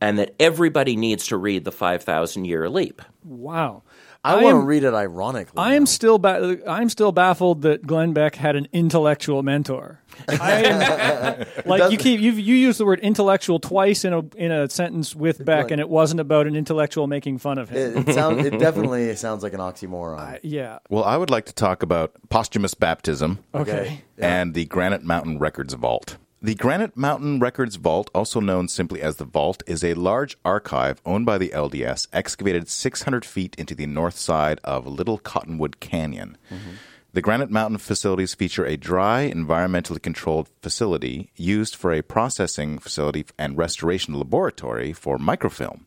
[0.01, 3.03] and that everybody needs to read the Five Thousand Year Leap.
[3.25, 3.83] Wow.
[4.29, 5.55] I, want to read it ironically.
[5.59, 10.01] I am still ba- I'm still baffled that Glenn Beck had an intellectual mentor.
[10.29, 14.69] Am, like you keep you you use the word intellectual twice in a in a
[14.69, 17.99] sentence with Beck, and it wasn't about an intellectual making fun of him.
[17.99, 18.45] It, it sounds.
[18.45, 20.41] It definitely sounds like an oxymoron.
[20.43, 20.79] yeah.
[20.89, 24.03] Well, I would like to talk about posthumous baptism Okay.
[24.19, 26.17] and the Granite Mountain Records Vault.
[26.41, 31.03] The Granite Mountain Records Vault, also known simply as the Vault, is a large archive
[31.05, 36.39] owned by the LDS, excavated 600 feet into the north side of Little Cottonwood Canyon.
[36.49, 36.71] Mm-hmm.
[37.13, 43.27] The Granite Mountain facilities feature a dry, environmentally controlled facility used for a processing facility
[43.37, 45.87] and restoration laboratory for microfilm.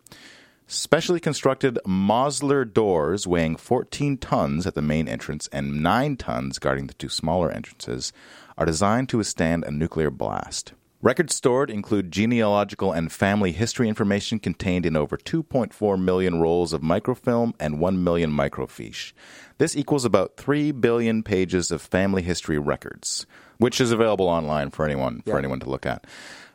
[0.68, 6.88] Specially constructed Mosler doors weighing 14 tons at the main entrance and 9 tons guarding
[6.88, 8.12] the two smaller entrances
[8.62, 10.74] are designed to withstand a nuclear blast.
[11.02, 16.84] Records stored include genealogical and family history information contained in over 2.4 million rolls of
[16.84, 19.14] microfilm and 1 million microfiche.
[19.58, 23.26] This equals about 3 billion pages of family history records,
[23.58, 26.06] which is available online for anyone for anyone to look at.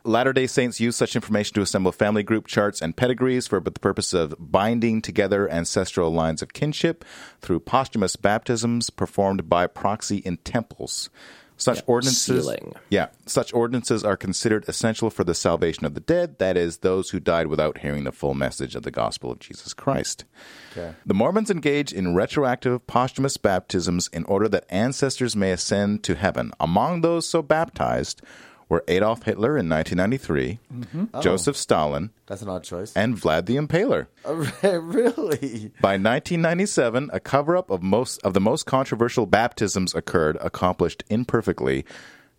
[0.05, 3.71] Latter day Saints use such information to assemble family group charts and pedigrees for the
[3.71, 7.03] purpose of binding together ancestral lines of kinship
[7.41, 11.09] through posthumous baptisms performed by proxy in temples.
[11.57, 12.73] Such ordinances, sealing.
[12.89, 16.37] yeah, such ordinances are considered essential for the salvation of the dead.
[16.37, 19.73] That is, those who died without hearing the full message of the gospel of Jesus
[19.73, 20.23] Christ.
[20.71, 20.93] Okay.
[21.03, 26.51] The Mormons engage in retroactive posthumous baptisms in order that ancestors may ascend to heaven.
[26.59, 28.21] Among those so baptized
[28.69, 30.59] were Adolf Hitler in 1993,
[31.21, 32.93] Joseph Stalin, That's an odd choice.
[32.95, 34.07] and Vlad the Impaler.
[34.61, 35.71] really?
[35.81, 41.85] By 1997, a cover-up of most of the most controversial baptisms occurred, accomplished imperfectly.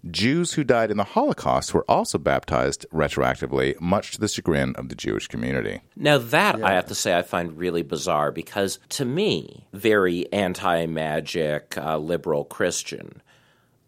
[0.09, 4.89] Jews who died in the Holocaust were also baptized retroactively, much to the chagrin of
[4.91, 5.81] the Jewish community.
[5.97, 10.87] Now, that I have to say I find really bizarre because to me, very anti
[10.87, 13.22] magic, uh, liberal Christian,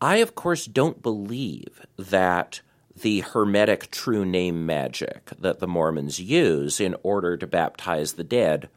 [0.01, 2.61] I, of course, don't believe that
[3.01, 8.69] the hermetic true name magic that the Mormons use in order to baptize the dead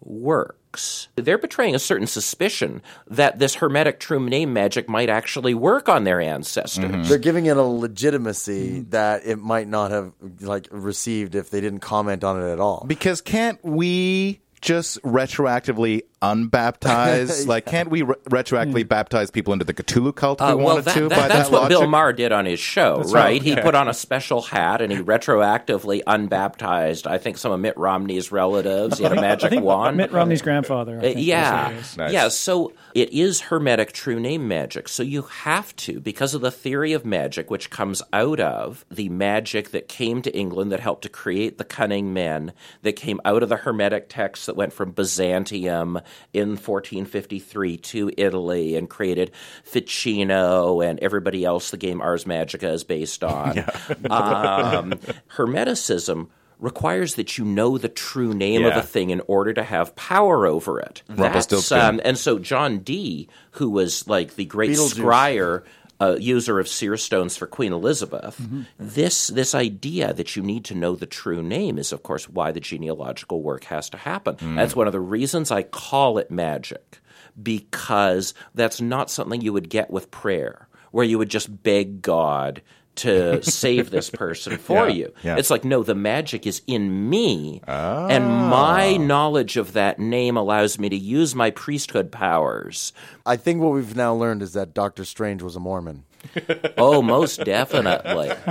[0.00, 1.08] works.
[1.16, 6.04] They're betraying a certain suspicion that this hermetic true name magic might actually work on
[6.04, 6.84] their ancestors.
[6.84, 7.02] Mm-hmm.
[7.04, 11.80] They're giving it a legitimacy that it might not have like received if they didn't
[11.80, 12.84] comment on it at all.
[12.86, 17.46] Because can't we just retroactively unbaptize?
[17.52, 20.74] Like, can't we re- retroactively baptize people into the Cthulhu cult if Uh, we well,
[20.76, 21.08] wanted that, to?
[21.08, 21.68] that- by that's that what?
[21.68, 23.12] Bill Maher did on his show, right?
[23.12, 23.42] right.
[23.42, 27.76] He put on a special hat and he retroactively unbaptized, I think, some of Mitt
[27.76, 28.98] Romney's relatives.
[28.98, 29.96] He had a magic wand.
[29.96, 30.94] Mitt Romney's grandfather.
[30.94, 31.96] I Uh, think, yeah, what it is.
[31.96, 32.12] Nice.
[32.12, 32.28] yeah.
[32.28, 34.88] So it is hermetic true name magic.
[34.88, 39.08] So you have to, because of the theory of magic, which comes out of the
[39.08, 42.52] magic that came to England that helped to create the cunning men,
[42.82, 46.00] that came out of the hermetic texts that went from Byzantium
[46.32, 49.30] in 1453 to Italy and created
[49.64, 53.58] Ficino and everybody else the game Ars Magica is based on.
[54.10, 54.94] um,
[55.36, 59.94] Hermeticism requires that you know the true name of a thing in order to have
[59.96, 61.02] power over it.
[61.08, 65.64] That's, um, and so John Dee, who was like the great scryer,
[66.02, 68.36] uh, user of seer stones for Queen Elizabeth,
[68.78, 72.50] this this idea that you need to know the true name is, of course, why
[72.52, 74.36] the genealogical work has to happen.
[74.56, 76.98] That's one of the reasons I call it magic,
[77.40, 82.62] because that's not something you would get with prayer, where you would just beg God.
[82.96, 85.12] To save this person for Yeah, you.
[85.22, 85.36] yeah.
[85.36, 87.62] It's like, no, the magic is in me.
[87.66, 88.48] And ah.
[88.50, 92.92] my knowledge of that name allows me to use my priesthood powers.
[93.24, 96.04] I think what we've now learned is that Doctor Strange was a Mormon.
[96.76, 98.30] Oh, most definitely.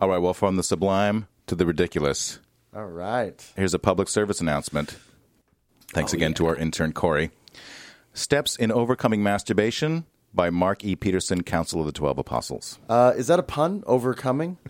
[0.00, 2.38] All right, well, from the sublime to the ridiculous,
[2.74, 3.44] All right.
[3.56, 4.96] here's a public service announcement.
[5.92, 7.30] Thanks oh, again to our intern, Corey.
[8.14, 10.04] Steps in Overcoming Masturbation
[10.34, 10.96] by Mark E.
[10.96, 12.78] Petersen, Council of the Twelve Apostles.
[12.88, 13.82] Uh, is that a pun?
[13.86, 14.58] Overcoming?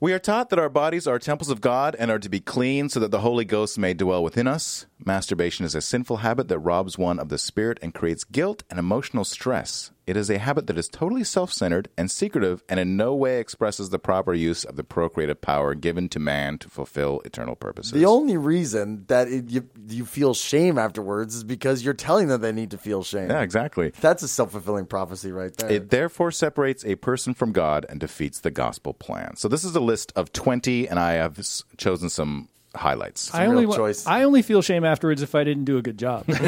[0.00, 2.88] We are taught that our bodies are temples of God and are to be clean
[2.88, 4.86] so that the Holy Ghost may dwell within us.
[5.04, 8.78] Masturbation is a sinful habit that robs one of the spirit and creates guilt and
[8.78, 9.90] emotional stress.
[10.08, 13.40] It is a habit that is totally self centered and secretive and in no way
[13.40, 17.92] expresses the proper use of the procreative power given to man to fulfill eternal purposes.
[17.92, 22.40] The only reason that it, you you feel shame afterwards is because you're telling them
[22.40, 23.28] they need to feel shame.
[23.28, 23.92] yeah, exactly.
[24.00, 25.70] That's a self fulfilling prophecy right there.
[25.70, 29.36] It therefore separates a person from God and defeats the gospel plan.
[29.36, 31.38] So this is a list of 20, and I have
[31.76, 32.48] chosen some
[32.78, 33.34] highlights.
[33.34, 34.06] I only real choice.
[34.06, 36.24] I only feel shame afterwards if I didn't do a good job.
[36.28, 36.38] like,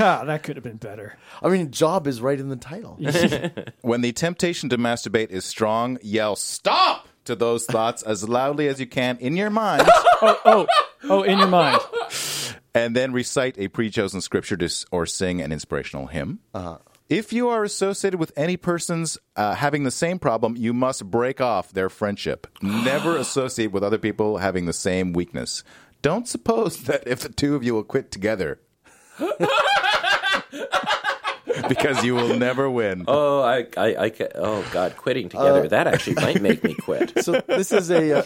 [0.00, 1.16] ah, that could have been better.
[1.42, 2.98] I mean, job is right in the title.
[3.82, 8.78] When the temptation to masturbate is strong, yell "Stop!" to those thoughts as loudly as
[8.80, 9.82] you can in your mind,
[10.22, 10.66] Oh,
[11.04, 11.80] oh, in your mind.
[12.74, 16.40] and then recite a pre-chosen scripture to, or sing an inspirational hymn.
[17.08, 21.40] If you are associated with any persons uh, having the same problem, you must break
[21.40, 22.48] off their friendship.
[22.60, 25.62] Never associate with other people having the same weakness.
[26.02, 28.58] Don't suppose that if the two of you will quit together,
[31.68, 33.04] because you will never win.
[33.06, 35.68] Oh, I, I, I ca- oh God, quitting together.
[35.68, 37.12] that actually might make me quit.
[37.24, 38.18] So this is a.
[38.18, 38.22] Uh,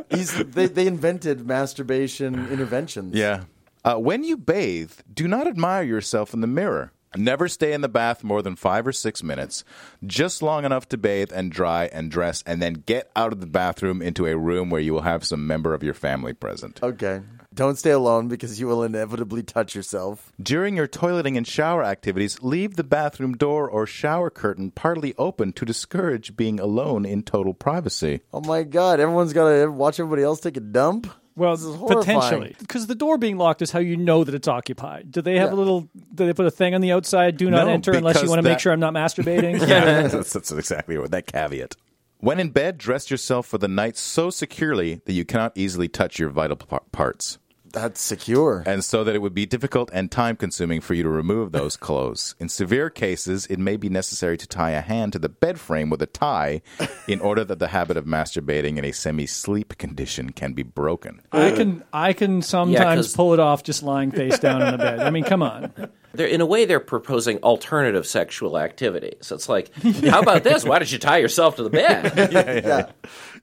[0.10, 3.14] he's, they, they invented masturbation interventions.
[3.14, 3.44] Yeah.
[3.84, 6.92] Uh, when you bathe, do not admire yourself in the mirror.
[7.16, 9.64] Never stay in the bath more than five or six minutes,
[10.06, 13.46] just long enough to bathe and dry and dress, and then get out of the
[13.46, 16.82] bathroom into a room where you will have some member of your family present.
[16.82, 17.20] Okay.
[17.54, 20.32] Don't stay alone because you will inevitably touch yourself.
[20.42, 25.52] During your toileting and shower activities, leave the bathroom door or shower curtain partly open
[25.54, 28.20] to discourage being alone in total privacy.
[28.32, 29.00] Oh my God!
[29.00, 31.12] Everyone's got to watch everybody else take a dump.
[31.34, 34.48] Well, This is potentially, because the door being locked is how you know that it's
[34.48, 35.10] occupied.
[35.10, 35.54] Do they have Yeah.
[35.54, 35.88] a little?
[36.14, 37.36] Do they put a thing on the outside?
[37.38, 39.58] Do not No, enter unless you want to make sure I'm not masturbating.
[39.66, 41.76] Yeah, that's, that's exactly what that caveat.
[42.18, 46.18] When in bed, dress yourself for the night so securely that you cannot easily touch
[46.18, 47.38] your vital par- parts.
[47.72, 48.62] That's secure.
[48.66, 51.76] and so that it would be difficult and time consuming for you to remove those
[51.88, 52.34] clothes.
[52.38, 55.88] In severe cases, it may be necessary to tie a hand to the bed frame
[55.90, 56.60] with a tie
[57.08, 61.22] in order that the habit of masturbating in a semi sleep condition can be broken.
[61.32, 64.78] I can I can sometimes 'cause- pull it off just lying face down in the
[64.78, 65.00] bed.
[65.00, 65.72] I mean, come on.
[66.14, 69.30] They're, in a way, they're proposing alternative sexual activities.
[69.30, 69.70] It's like,
[70.04, 70.64] how about this?
[70.64, 72.12] Why don't you tie yourself to the bed?
[72.32, 72.86] yeah.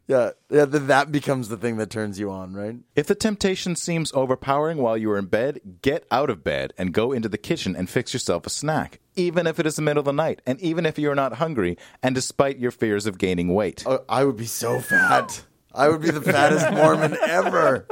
[0.07, 0.31] Yeah.
[0.49, 0.65] Yeah.
[0.65, 2.77] Then that becomes the thing that turns you on, right?
[2.95, 6.93] If the temptation seems overpowering while you are in bed, get out of bed and
[6.93, 9.99] go into the kitchen and fix yourself a snack, even if it is the middle
[9.99, 13.53] of the night, and even if you're not hungry, and despite your fears of gaining
[13.53, 13.83] weight.
[13.85, 15.43] Oh, I would be so fat.
[15.79, 17.85] I would be the fattest Mormon ever.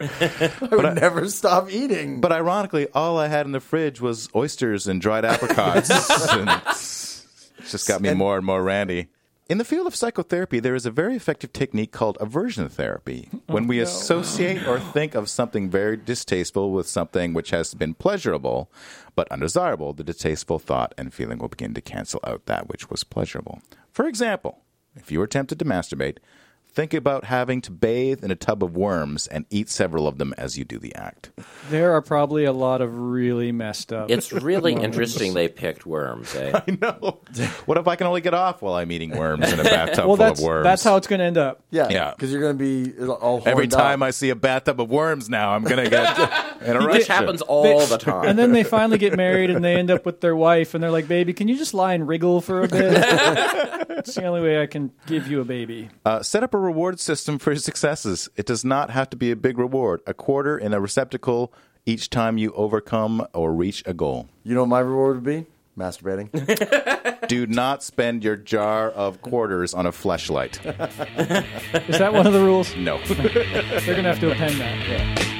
[0.00, 2.20] I would never stop eating.
[2.20, 5.88] But ironically, all I had in the fridge was oysters and dried apricots.
[6.32, 9.06] and it's just got me more and more randy.
[9.48, 13.28] In the field of psychotherapy, there is a very effective technique called aversion therapy.
[13.32, 17.94] Oh, when we associate or think of something very distasteful with something which has been
[17.94, 18.68] pleasurable
[19.14, 23.04] but undesirable, the distasteful thought and feeling will begin to cancel out that which was
[23.04, 23.62] pleasurable.
[23.92, 24.58] For example,
[24.96, 26.18] if you are tempted to masturbate,
[26.78, 30.32] think about having to bathe in a tub of worms and eat several of them
[30.38, 31.32] as you do the act.
[31.70, 34.08] There are probably a lot of really messed up.
[34.08, 36.60] It's really interesting they picked worms, eh?
[36.80, 37.18] know.
[37.66, 40.14] What if I can only get off while I'm eating worms in a bathtub well,
[40.14, 40.62] full that's of worms?
[40.62, 41.64] that's how it's going to end up.
[41.72, 41.88] yeah.
[41.90, 42.12] Yeah.
[42.12, 44.06] Because you're going to be all Every time up.
[44.06, 46.90] I see a bathtub of worms now, I'm going to get an erection.
[46.90, 48.28] Which happens all the time.
[48.28, 50.92] And then they finally get married and they end up with their wife and they're
[50.92, 52.92] like, "Baby, can you just lie and wriggle for a bit?"
[53.98, 55.88] it's the only way I can give you a baby.
[56.04, 58.28] Uh, set up a reward system for your successes.
[58.36, 60.02] It does not have to be a big reward.
[60.06, 61.52] A quarter in a receptacle
[61.86, 64.28] each time you overcome or reach a goal.
[64.44, 65.46] You know what my reward would be?
[65.78, 66.28] Masturbating.
[67.28, 70.58] Do not spend your jar of quarters on a fleshlight.
[71.88, 72.76] Is that one of the rules?
[72.76, 72.98] No.
[73.06, 73.16] They're
[73.96, 74.76] going to have to append that.
[74.82, 75.37] Here's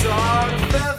[0.00, 0.97] you tarred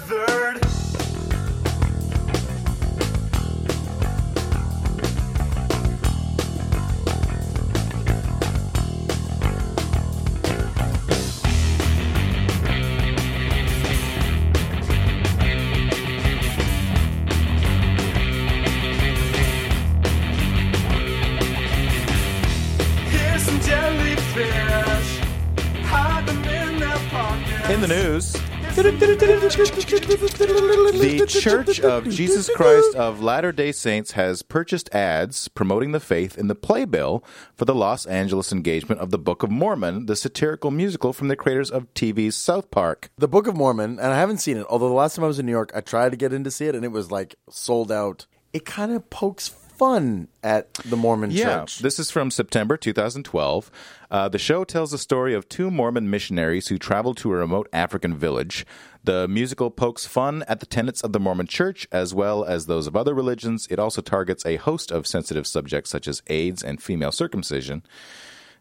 [29.50, 36.38] the Church of Jesus Christ of Latter day Saints has purchased ads promoting the faith
[36.38, 37.24] in the playbill
[37.56, 41.36] for the Los Angeles engagement of the Book of Mormon, the satirical musical from the
[41.36, 43.10] creators of TV's South Park.
[43.18, 44.68] the Book of Mormon, and I haven't seen it.
[44.70, 46.52] Although the last time I was in New York, I tried to get in to
[46.52, 48.28] see it, and it was like sold out.
[48.54, 51.80] It kind of pokes fun at the Mormon Yeah, church.
[51.80, 53.72] this is from September 2012.
[54.12, 57.70] Uh, the show tells the story of two Mormon missionaries who traveled to a remote
[57.72, 58.66] African village.
[59.04, 62.86] The musical pokes fun at the tenets of the Mormon church as well as those
[62.86, 63.68] of other religions.
[63.70, 67.84] It also targets a host of sensitive subjects such as AIDS and female circumcision.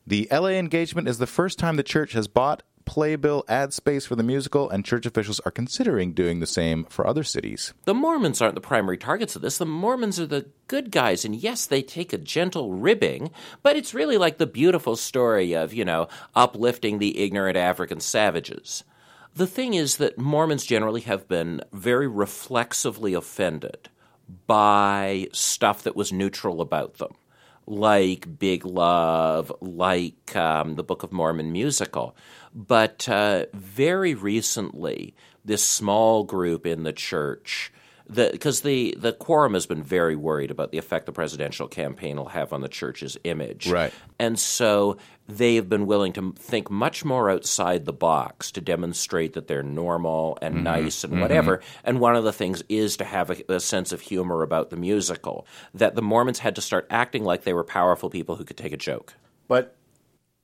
[0.07, 4.16] The LA engagement is the first time the church has bought playbill ad space for
[4.16, 7.74] the musical, and church officials are considering doing the same for other cities.
[7.84, 9.59] The Mormons aren't the primary targets of this.
[9.59, 13.30] The Mormons are the good guys, and yes, they take a gentle ribbing,
[13.62, 18.84] but it's really like the beautiful story of, you know, uplifting the ignorant African savages.
[19.39, 23.89] The thing is that Mormons generally have been very reflexively offended
[24.49, 27.12] by stuff that was neutral about them,
[27.64, 32.16] like Big Love, like um, the Book of Mormon musical.
[32.53, 35.14] But uh, very recently,
[35.45, 37.72] this small group in the church
[38.13, 42.29] because the, the quorum has been very worried about the effect the presidential campaign will
[42.29, 43.69] have on the church's image.
[43.69, 43.93] Right.
[44.19, 44.97] And so
[45.29, 49.63] they have been willing to think much more outside the box to demonstrate that they're
[49.63, 50.65] normal and mm-hmm.
[50.65, 51.23] nice and mm-hmm.
[51.23, 51.61] whatever.
[51.85, 54.77] And one of the things is to have a, a sense of humor about the
[54.77, 58.57] musical, that the Mormons had to start acting like they were powerful people who could
[58.57, 59.15] take a joke.
[59.49, 59.77] But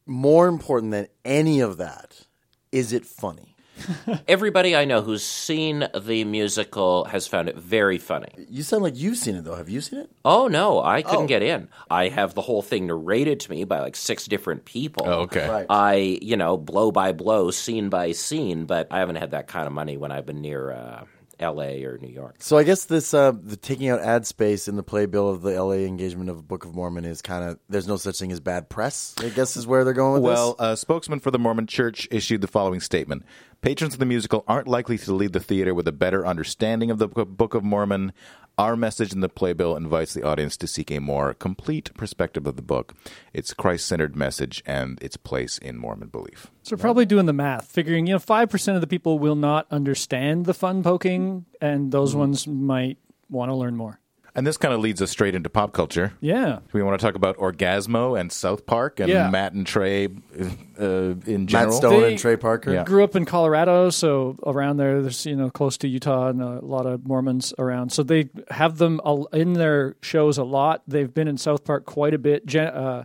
[0.07, 2.27] more important than any of that,
[2.71, 3.54] is it funny?
[4.29, 8.29] Everybody I know who's seen the musical has found it very funny.
[8.49, 9.55] You sound like you've seen it though.
[9.57, 10.11] Have you seen it?
[10.25, 11.29] Oh no, I couldn't Oh.
[11.29, 11.69] get in.
[11.91, 15.05] I have the whole thing narrated to me by like six different people.
[15.07, 15.49] Oh, okay.
[15.49, 15.67] Right.
[15.69, 19.67] I, you know, blow by blow, scene by scene, but I haven't had that kind
[19.67, 21.05] of money when I've been near uh,
[21.41, 21.83] L.A.
[21.85, 22.37] or New York.
[22.39, 25.61] So I guess this uh, the taking out ad space in the playbill of the
[25.61, 28.69] LA engagement of Book of Mormon is kind of there's no such thing as bad
[28.69, 29.15] press.
[29.19, 30.67] I guess is where they're going with Well, this.
[30.69, 33.25] a spokesman for the Mormon Church issued the following statement
[33.65, 36.99] Patrons of the musical aren't likely to leave the theater with a better understanding of
[36.99, 38.13] the Book of Mormon.
[38.59, 42.57] Our message in the playbill invites the audience to seek a more complete perspective of
[42.57, 42.93] the book,
[43.33, 46.51] its Christ centered message, and its place in Mormon belief.
[46.63, 49.67] So probably doing the math, figuring you know five percent of the people will not
[49.71, 52.19] understand the fun poking, and those hmm.
[52.19, 52.99] ones might
[53.31, 53.99] want to learn more.
[54.37, 56.13] And this kind of leads us straight into pop culture.
[56.21, 59.31] Yeah, We want to talk about Orgazmo and South Park and Yeah.
[59.31, 61.71] Matt and Trey uh, in general.
[61.71, 61.73] Matt.
[61.75, 62.73] Stone They- and Trey Parker.
[62.73, 62.83] Yeah.
[62.85, 66.59] grew up in Colorado, so around there, there's you know close to Utah and a
[66.65, 67.91] lot of Mormons around.
[67.93, 70.83] So they have them al- in their shows a lot.
[70.89, 72.45] They've been in South Park quite a bit.
[72.47, 73.05] Gen- uh,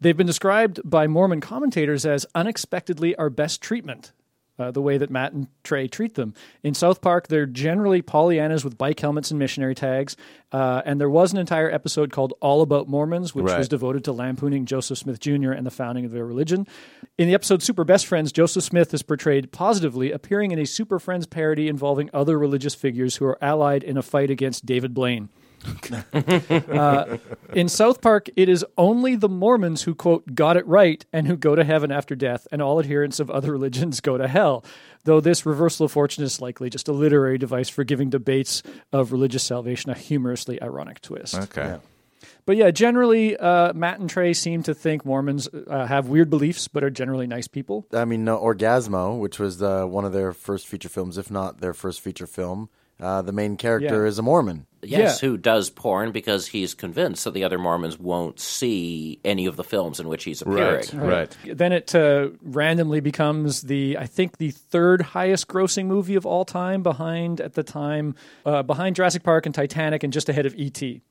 [0.00, 4.12] they've been described by Mormon commentators as unexpectedly our best treatment.
[4.58, 6.32] Uh, the way that Matt and Trey treat them.
[6.62, 10.16] In South Park, they're generally Pollyannas with bike helmets and missionary tags.
[10.50, 13.58] Uh, and there was an entire episode called All About Mormons, which Right.
[13.58, 15.52] was devoted to lampooning Joseph Smith Jr.
[15.52, 16.66] and the founding of their religion.
[17.18, 20.98] In the episode Super Best Friends, Joseph Smith is portrayed positively, appearing in a Super
[20.98, 25.28] Friends parody involving other religious figures who are allied in a fight against David Blaine.
[26.76, 27.18] Uh,
[27.54, 31.36] in South Park, it is only the Mormons who, quote, got it right and who
[31.36, 34.64] go to heaven after death, and all adherents of other religions go to hell.
[35.04, 38.62] Though this reversal of fortune is likely just a literary device for giving debates
[38.92, 41.34] of religious salvation a humorously ironic twist.
[41.34, 41.78] Okay.
[42.44, 46.68] But yeah, generally, uh, Matt and Trey seem to think Mormons uh, have weird beliefs,
[46.68, 47.86] but are generally nice people.
[47.92, 51.60] I mean, no, Orgazmo, which was uh, one of their first feature films, if not
[51.60, 52.68] their first feature film.
[52.98, 54.08] Uh, the main character Yeah.
[54.08, 54.66] is a Mormon.
[54.82, 55.28] Yes, Yeah.
[55.28, 59.64] who does porn because he's convinced that the other Mormons won't see any of the
[59.64, 60.84] films in which he's appearing.
[60.94, 60.94] Right.
[60.94, 61.36] Right.
[61.58, 66.44] Then it uh, randomly becomes the, I think, the third highest grossing movie of all
[66.44, 68.14] time, behind at the time,
[68.46, 71.02] uh, behind Jurassic Park and Titanic, and just ahead of E.T.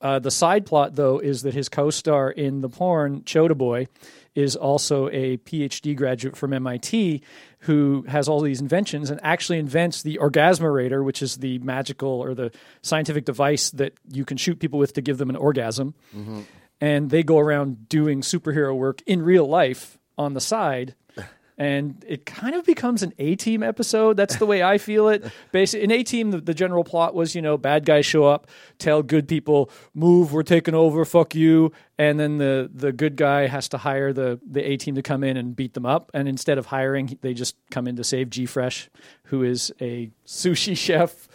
[0.00, 3.86] Uh, the side plot, though, is that his co-star in the porn, Choda Boy,
[4.34, 7.22] is also a PhD graduate from MIT
[7.64, 12.34] who has all these inventions and actually invents the orgazmorator, which is the magical or
[12.34, 12.52] the
[12.82, 15.94] scientific device that you can shoot people with to give them an orgasm.
[16.14, 16.42] Mm-hmm.
[16.80, 20.94] And they go around doing superhero work in real life on the side.
[21.56, 24.16] And it kind of becomes an A team episode.
[24.16, 25.24] That's the way I feel it.
[25.52, 28.48] Basically, in A team, the, the general plot was, you know, bad guys show up,
[28.78, 33.46] tell good people, "Move, we're taking over, fuck you," and then the the good guy
[33.46, 36.10] has to hire the the A team to come in and beat them up.
[36.12, 38.90] And instead of hiring, they just come in to save G Fresh,
[39.24, 41.28] who is a sushi chef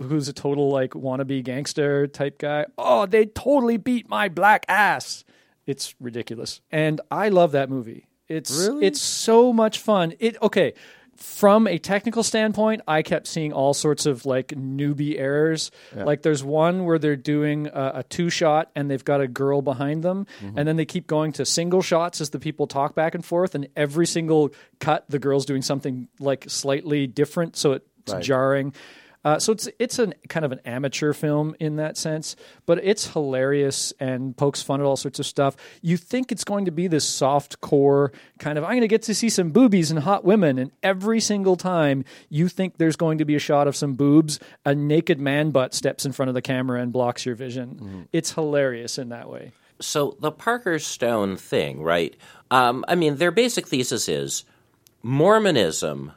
[0.00, 2.66] who's a total like wannabe gangster type guy.
[2.78, 5.24] Oh, they totally beat my black ass.
[5.66, 6.60] It's ridiculous.
[6.70, 8.06] And I love that movie.
[8.28, 8.86] It's Really?
[8.86, 10.14] it's so much fun.
[10.18, 10.74] It okay.
[11.16, 15.70] From a technical standpoint, I kept seeing all sorts of like newbie errors.
[15.94, 19.62] Like there's one where they're doing a, a two shot and they've got a girl
[19.62, 20.58] behind them, mm-hmm.
[20.58, 23.54] and then they keep going to single shots as the people talk back and forth.
[23.54, 24.50] And every single
[24.80, 28.22] cut, the girl's doing something like slightly different, so it's Right.
[28.22, 28.74] jarring.
[29.24, 33.12] Uh, so it's it's an kind of an amateur film in that sense, but it's
[33.12, 35.56] hilarious and pokes fun at all sorts of stuff.
[35.80, 39.02] You think it's going to be this soft core kind of I'm going to get
[39.04, 43.18] to see some boobies and hot women, and every single time you think there's going
[43.18, 46.34] to be a shot of some boobs, a naked man butt steps in front of
[46.34, 48.08] the camera and blocks your vision.
[48.12, 49.52] It's hilarious in that way.
[49.80, 52.14] So the Parker Stone thing, right?
[52.50, 54.44] Um, I mean, their basic thesis is
[55.02, 56.12] Mormonism,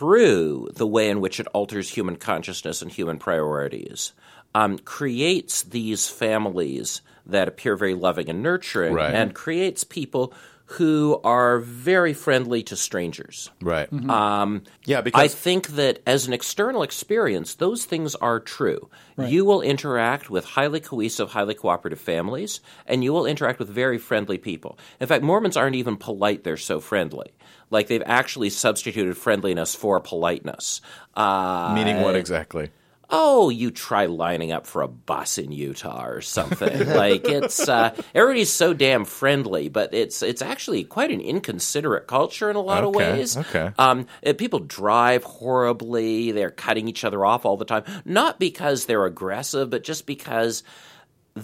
[0.00, 4.14] through the way in which it alters human consciousness and human priorities,
[4.54, 9.14] um, creates these families that appear very loving and nurturing, Right.
[9.14, 10.32] and creates people
[10.78, 13.50] who are very friendly to strangers.
[13.60, 13.92] Right.
[14.08, 18.88] Um, Yeah, I think that as an external experience, those things are true.
[19.18, 23.98] You will interact with highly cohesive, highly cooperative families, and you will interact with very
[23.98, 24.78] friendly people.
[24.98, 27.32] In fact, Mormons aren't even polite, they're so friendly.
[27.70, 30.80] Like they've actually substituted friendliness for politeness.
[31.14, 32.70] Uh, meaning what exactly?
[33.10, 36.88] oh, you try lining up for a bus in Utah or something.
[36.94, 42.50] like it's uh, everybody's so damn friendly, but it's it's actually quite an inconsiderate culture
[42.50, 43.36] in a lot of ways.
[43.36, 43.72] okay.
[43.78, 44.06] Um,
[44.38, 46.32] people drive horribly.
[46.32, 50.62] They're cutting each other off all the time, not because they're aggressive, but just because.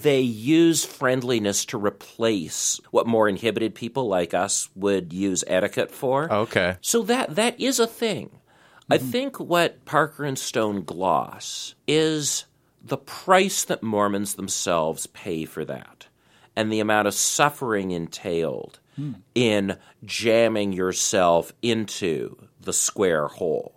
[0.03, 6.33] They use friendliness to replace what more inhibited people like us would use etiquette for.
[6.33, 6.77] Okay.
[6.81, 8.41] So that that is a thing.
[8.91, 9.11] I mm-hmm.
[9.11, 12.45] think what Parker and Stone gloss is
[12.85, 16.07] the price that Mormons themselves pay for that
[16.57, 19.13] and the amount of suffering entailed hmm.
[19.35, 23.76] in jamming yourself into the square hole.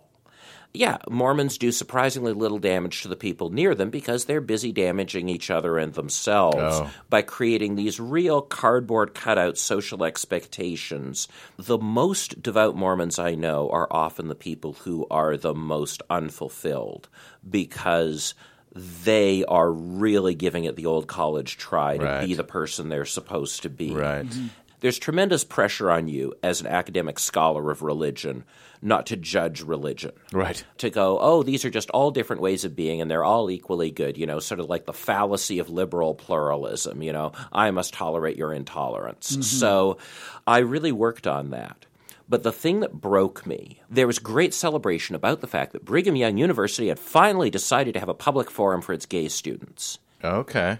[0.72, 5.28] Yeah, Mormons do surprisingly little damage to the people near them because they're busy damaging
[5.28, 6.90] each other and themselves Oh.
[7.08, 11.26] by creating these real cardboard cutout social expectations.
[11.56, 17.08] The most devout Mormons I know are often the people who are the most unfulfilled
[17.48, 18.34] because
[18.72, 22.26] they are really giving it the old college try to Right.
[22.26, 24.24] be the person they're supposed to be Right.
[24.24, 24.46] Mm-hmm.
[24.80, 28.44] There's tremendous pressure on you as an academic scholar of religion
[28.82, 30.12] not to judge religion.
[30.32, 30.62] Right.
[30.78, 33.90] To go, oh, these are just all different ways of being and they're all equally
[33.90, 37.92] good, you know, sort of like the fallacy of liberal pluralism, you know, I must
[37.92, 39.32] tolerate your intolerance.
[39.32, 39.42] Mm-hmm.
[39.42, 39.98] So
[40.46, 41.86] I really worked on that.
[42.28, 46.14] But the thing that broke me, there was great celebration about the fact that Brigham
[46.14, 49.98] Young University had finally decided to have a public forum for its gay students.
[50.22, 50.78] Okay.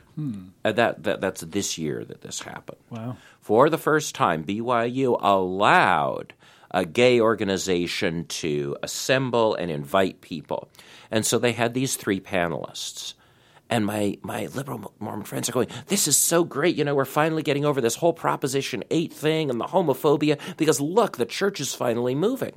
[0.64, 2.78] And that, that that's this year that this happened.
[2.90, 3.16] Wow.
[3.40, 6.34] For the first time, BYU allowed
[6.70, 10.68] a gay organization to assemble and invite people.
[11.10, 13.14] And so they had these three panelists.
[13.68, 16.76] And my, my liberal Mormon friends are going, This is so great.
[16.76, 20.80] You know, we're finally getting over this whole Proposition 8 thing and the homophobia because
[20.80, 22.56] look, the church is finally moving.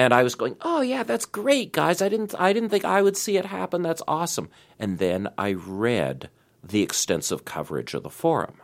[0.00, 2.00] And I was going, "Oh yeah, that's great, guys.
[2.00, 3.82] I didn't I didn't think I would see it happen.
[3.82, 4.48] That's awesome."
[4.78, 6.30] And then I read
[6.64, 8.54] the extensive coverage of the forum,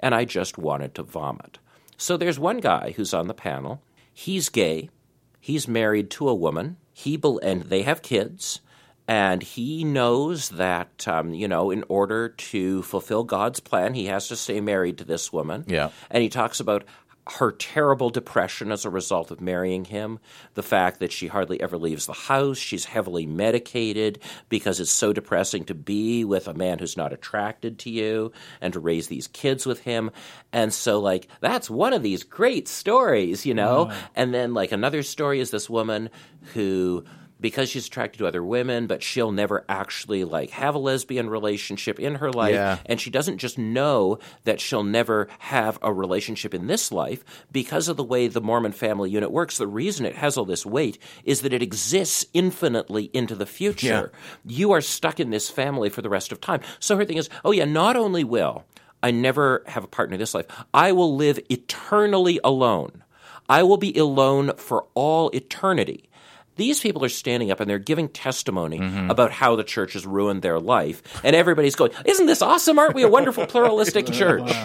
[0.00, 1.58] and I just wanted to vomit.
[1.96, 3.80] So there's one guy who's on the panel.
[4.12, 4.90] He's gay.
[5.38, 6.78] He's married to a woman.
[6.92, 8.60] He bel and they have kids.
[9.08, 14.28] And he knows that, um, you know, in order to fulfill God's plan, he has
[14.28, 15.64] to stay married to this woman.
[15.66, 15.90] Yeah.
[16.10, 16.84] And he talks about
[17.28, 20.18] her terrible depression as a result of marrying him,
[20.54, 24.18] the fact that she hardly ever leaves the house, she's heavily medicated
[24.48, 28.72] because it's so depressing to be with a man who's not attracted to you and
[28.72, 30.10] to raise these kids with him.
[30.52, 33.92] And so like that's one of these great stories, you know?
[34.16, 36.10] And then like another story is this woman
[36.54, 37.04] who
[37.42, 42.00] because she's attracted to other women, but she'll never actually like have a lesbian relationship
[42.00, 42.78] in her life, Yeah.
[42.86, 47.22] and she doesn't just know that she'll never have a relationship in this life
[47.52, 49.58] because of the way the Mormon family unit works.
[49.58, 54.12] The reason it has all this weight is that it exists infinitely into the future.
[54.46, 56.60] You are stuck in this family for the rest of time.
[56.78, 58.64] So her thing is, oh yeah, not only will
[59.02, 63.02] I never have a partner in this life, I will live eternally alone.
[63.48, 66.08] I will be alone for all eternity.
[66.56, 69.10] These people are standing up and they're giving testimony mm-hmm.
[69.10, 71.02] about how the church has ruined their life.
[71.24, 72.78] And everybody's going, Isn't this awesome?
[72.78, 74.50] Aren't we a wonderful pluralistic church?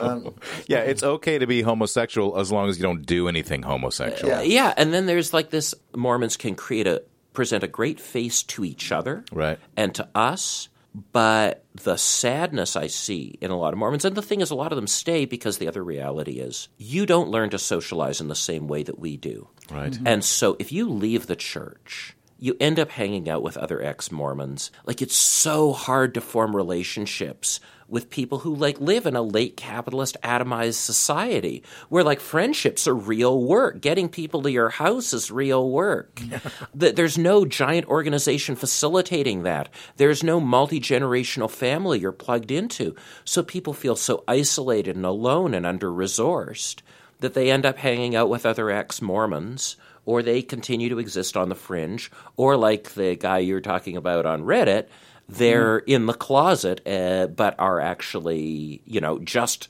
[0.67, 4.29] Yeah, it's okay to be homosexual as long as you don't do anything homosexual.
[4.29, 4.41] Yeah.
[4.41, 8.65] Yeah, and then there's like this Mormons can create a present a great face to
[8.65, 9.59] each other Right.
[9.75, 10.69] and to us.
[11.11, 14.55] But the sadness I see in a lot of Mormons, and the thing is, a
[14.55, 18.29] lot of them stay because the other reality is you don't learn to socialize in
[18.29, 19.47] the same way that we do.
[19.69, 19.91] Right.
[19.91, 20.07] Mm-hmm.
[20.07, 24.11] And so if you leave the church, you end up hanging out with other ex
[24.11, 24.71] Mormons.
[24.85, 29.55] Like it's so hard to form relationships with people who like live in a late
[29.55, 33.79] capitalist atomized society where like friendships are real work.
[33.81, 36.21] Getting people to your house is real work.
[36.79, 39.69] Th- There's no giant organization facilitating that.
[39.97, 42.95] There's no multi generational family you're plugged into.
[43.23, 46.81] So people feel so isolated and alone and under resourced
[47.19, 49.75] that they end up hanging out with other ex Mormons,
[50.05, 54.25] or they continue to exist on the fringe, or like the guy you're talking about
[54.25, 54.87] on Reddit,
[55.27, 59.67] they're in the closet, uh, but are actually, you know, just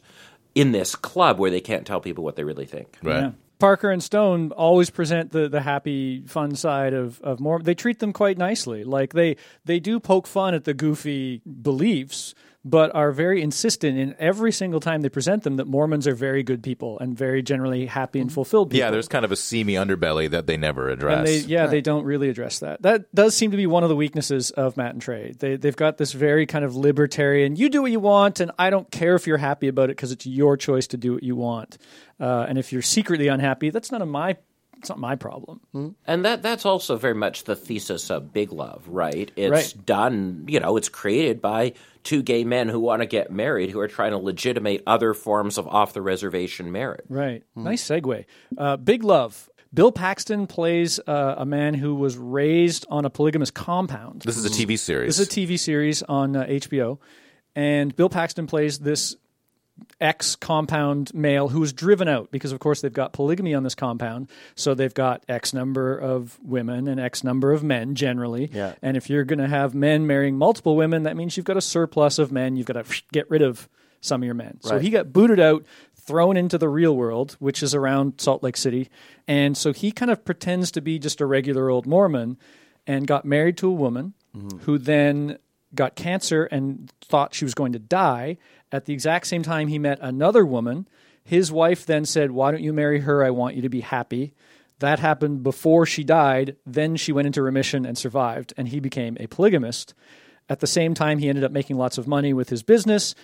[0.56, 2.98] in this club where they can't tell people what they really think.
[3.04, 3.22] Right.
[3.22, 3.32] Yeah.
[3.60, 7.66] Parker and Stone always present the, the happy, fun side of, of Mormon.
[7.66, 8.84] They treat them quite nicely.
[8.84, 9.36] Like they
[9.66, 12.36] they do poke fun at the goofy beliefs,
[12.70, 16.44] but are very insistent in every single time they present them that Mormons are very
[16.44, 18.80] good people and very generally happy and fulfilled people.
[18.80, 21.18] Yeah, there's kind of a seamy underbelly that they never address.
[21.20, 22.82] And they, yeah, they don't really address that.
[22.82, 25.34] That does seem to be one of the weaknesses of Matt and Trey.
[25.40, 28.70] They, they've got this very kind of libertarian, you do what you want, and I
[28.70, 31.38] don't care if you're happy about it because it's your choice to do what you
[31.38, 31.78] want.
[32.20, 34.36] Uh, and if you're secretly unhappy, that's none of my
[34.80, 35.60] it's not my problem.
[36.06, 39.32] And that that's also very much the thesis of Big Love, right?
[39.36, 39.86] It's Right.
[39.86, 41.74] done, you know, it's created by
[42.08, 45.58] two gay men who want to get married who are trying to legitimate other forms
[45.58, 47.06] of off the reservation marriage.
[47.10, 47.44] Right.
[47.54, 48.24] Nice segue.
[48.58, 49.50] Uh, Big Love.
[49.74, 54.22] Bill Paxton plays uh, a man who was raised on a polygamous compound.
[54.22, 55.18] this is a TV series.
[55.18, 57.00] This is a TV series on uh, HBO,
[57.54, 59.18] and Bill Paxton plays this
[60.00, 63.76] ex compound male who was driven out because, of course, they've got polygamy on this
[63.76, 64.30] compound.
[64.56, 68.50] So they've got X number of women and X number of men generally.
[68.54, 68.76] Yeah.
[68.82, 71.62] And if you're going to have men marrying multiple women, that means you've got a
[71.62, 72.56] surplus of men.
[72.56, 73.68] You've got to get rid of
[74.02, 74.60] some of your men.
[74.62, 75.66] So he got booted out.
[76.06, 78.90] Thrown into the real world, which is around Salt Lake City.
[79.28, 82.38] And so he kind of pretends to be just a regular old Mormon
[82.86, 84.60] and got married to a woman mm-hmm.
[84.60, 85.38] who then
[85.76, 88.38] got cancer and thought she was going to die.
[88.72, 90.88] At the exact same time, he met another woman.
[91.24, 93.24] His wife then said, Why don't you marry her?
[93.24, 94.34] I want you to be happy.
[94.80, 96.56] That happened before she died.
[96.66, 99.94] Then she went into remission and survived, and he became a polygamist.
[100.50, 103.16] At the same time, he ended up making lots of money with his business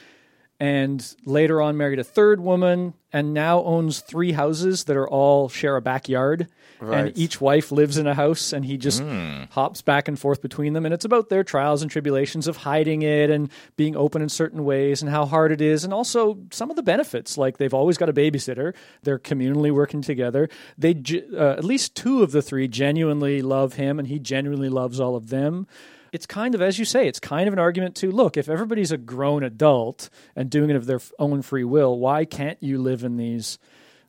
[0.64, 5.50] and later on married a third woman and now owns three houses that are all
[5.50, 6.48] share a backyard.
[6.80, 7.06] Right.
[7.08, 9.02] and each wife lives in a house and he just
[9.52, 10.86] hops back and forth between them.
[10.86, 14.66] And it's about their trials and tribulations of hiding it and being open in certain
[14.66, 17.38] ways and how hard it is and also some of the benefits.
[17.38, 18.74] Like they've always got a babysitter.
[19.04, 20.50] They're communally working together.
[20.78, 21.02] They
[21.38, 25.16] uh, at least two of the three genuinely love him and he genuinely loves all
[25.16, 25.68] of them
[26.14, 28.92] it's kind of as you say it's kind of an argument to look if everybody's
[28.92, 33.04] a grown adult and doing it of their own free will why can't you live
[33.04, 33.60] in these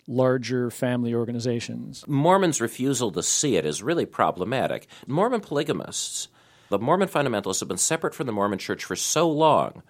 [0.06, 4.86] larger family organizations Mormons' refusal to see it is really problematic.
[5.06, 6.28] Mormon polygamists,
[6.68, 9.82] the Mormon fundamentalists, have been separate from the Mormon church for so long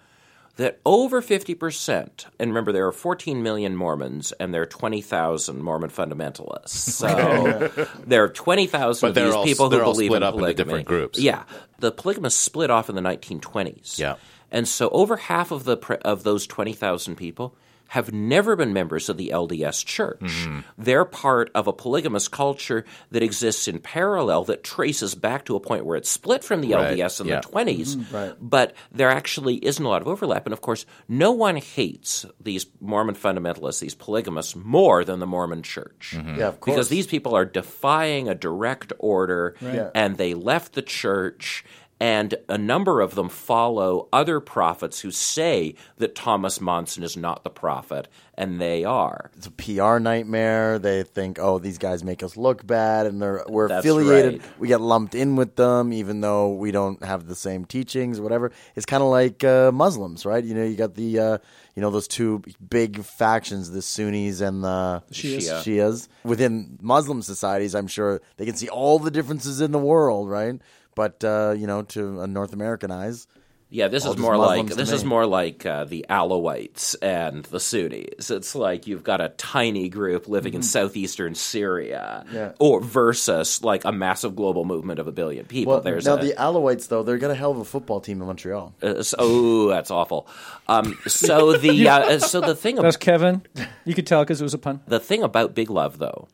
[0.57, 5.89] that over 50%, and remember there are 14 million Mormons and there are 20,000 Mormon
[5.89, 6.69] fundamentalists.
[6.95, 10.21] So there are 20,000 But of they're these all- people they're who all believe split
[10.21, 10.63] in up into polygamy.
[10.65, 11.19] different groups.
[11.19, 11.43] Yeah.
[11.79, 13.99] The polygamists split off in the 1920s.
[13.99, 14.15] Yeah.
[14.51, 17.55] And so over half of the of those 20,000 people
[17.89, 20.19] have never been members of the LDS church.
[20.21, 20.59] Mm-hmm.
[20.77, 25.59] They're part of a polygamous culture that exists in parallel that traces back to a
[25.59, 27.41] point where it split from the Right, LDS in yeah.
[27.41, 28.11] the 20s.
[28.13, 28.33] right.
[28.41, 30.45] But there actually isn't a lot of overlap.
[30.45, 35.61] And of course, no one hates these Mormon fundamentalists, these polygamists, more than the Mormon
[35.63, 36.13] church.
[36.17, 36.39] Mm-hmm.
[36.39, 36.75] Yeah, of course.
[36.75, 39.89] Because these people are defying a direct order Yeah.
[39.93, 41.63] and they left the church.
[41.97, 47.45] And a number of them follow other prophets who say that Thomas Monson is not
[47.45, 49.31] the prophet, and they are.
[49.37, 50.77] it's a PR nightmare.
[50.77, 54.41] They think, oh, these guys make us look bad, and they're we're That's affiliated.
[54.41, 54.59] right.
[54.59, 58.23] We get lumped in with them, even though we don't have the same teachings or
[58.23, 58.51] whatever.
[58.75, 60.43] It's kind of like uh, Muslims, right?
[60.43, 61.37] You know, you got the uh,
[61.75, 65.37] you know those two big factions, the Sunnis and the Shias.
[65.47, 65.63] Shia.
[65.63, 66.07] Shias.
[66.25, 70.59] Within Muslim societies, I'm sure they can see all the differences in the world, right?
[70.95, 73.27] But uh, you know, to a North American eyes,
[73.69, 77.43] Yeah, this is more like Muslims to this is more like uh, the Alawites and
[77.45, 78.31] the Sunnis.
[78.31, 82.35] It's like you've got a tiny group living in southeastern Syria, Mm-hmm.
[82.35, 82.51] Yeah.
[82.59, 85.73] or versus like a massive global movement of a billion people.
[85.73, 88.21] well, There's now a, the Alawites though they're got a hell of a football team
[88.21, 88.73] in Montreal.
[88.81, 90.27] uh, so- oh, that's awful.
[90.69, 93.41] Um, so the uh, so the thing that's about kevin
[93.83, 96.27] you could tell because it was a pun the thing about Big Love though,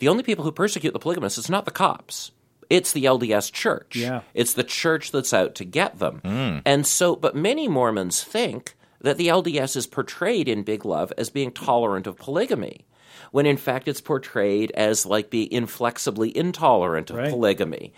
[0.00, 2.30] the only people who persecute the polygamists is not the cops.
[2.72, 3.96] It's the LDS church.
[3.96, 4.22] Yeah.
[4.32, 6.22] It's the church that's out to get them.
[6.24, 6.62] Mm.
[6.64, 11.28] And so, but many Mormons think that the LDS is portrayed in Big Love as
[11.28, 12.86] being tolerant of polygamy,
[13.30, 17.30] when in fact it's portrayed as like being inflexibly intolerant of Right.
[17.30, 17.92] polygamy.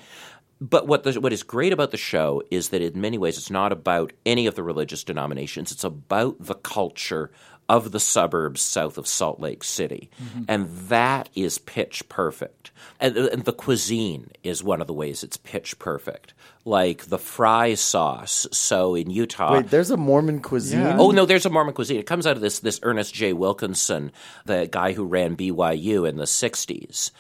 [0.61, 3.51] But what the, what is great about the show is that in many ways it's
[3.51, 5.71] not about any of the religious denominations.
[5.73, 7.31] It's about the culture
[7.69, 10.45] of the suburbs south of Salt Lake City, mm-hmm.
[10.49, 12.70] and that is pitch perfect.
[13.01, 16.35] And, uh, and the cuisine is one of the ways it's pitch perfect,
[16.65, 18.47] like the fry sauce.
[18.53, 20.81] So in Utah, Wait, there's a Mormon cuisine.
[20.81, 20.99] Yeah.
[20.99, 21.99] Oh no, there's a Mormon cuisine.
[21.99, 23.32] It comes out of this this Ernest J.
[23.32, 24.12] Wilkinson,
[24.45, 27.11] the guy who ran BYU in the '60s,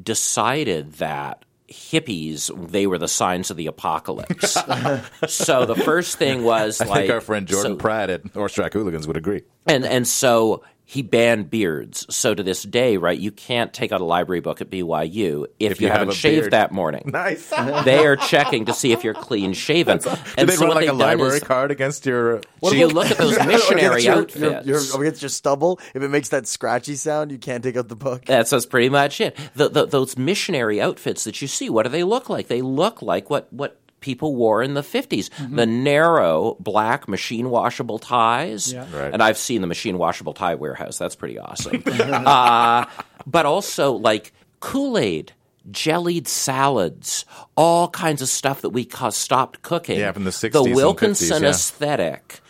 [0.00, 4.52] decided that hippies, they were the signs of the apocalypse.
[5.28, 8.52] so the first thing was I like think our friend Jordan so- Pratt at Horse
[8.52, 9.42] Track Hooligans would agree.
[9.66, 10.62] and and so
[10.92, 12.04] he banned beards.
[12.14, 15.72] So to this day, right, you can't take out a library book at BYU if,
[15.72, 16.52] If you, you have haven't a shaved beard.
[16.52, 17.10] that morning.
[17.12, 17.48] Nice.
[17.84, 20.00] they are checking to see if you're clean shaven.
[20.36, 22.36] And they so run like a library is- card against your?
[22.36, 24.66] Uh, so you look at those missionary your, outfits.
[24.66, 27.88] your, your, against your stubble, if it makes that scratchy sound, you can't take out
[27.88, 28.26] the book.
[28.26, 29.34] That's, that's pretty much it.
[29.54, 32.48] The, the, those missionary outfits that you see, what do they look like?
[32.48, 35.30] They look like what, what people wore in the 50s.
[35.54, 38.70] The narrow black machine washable ties.
[38.72, 38.86] Yeah.
[38.94, 39.12] Right.
[39.14, 40.98] And I've seen the machine washable tie warehouse.
[40.98, 41.82] That's pretty awesome.
[41.86, 42.84] uh,
[43.26, 45.32] but also like Kool Aid.
[45.70, 47.24] Jellied salads,
[47.56, 49.96] all kinds of stuff that we ca- stopped cooking.
[49.96, 51.48] Yeah, from the 60s The and Wilkinson 50s, yeah.
[51.50, 52.40] aesthetic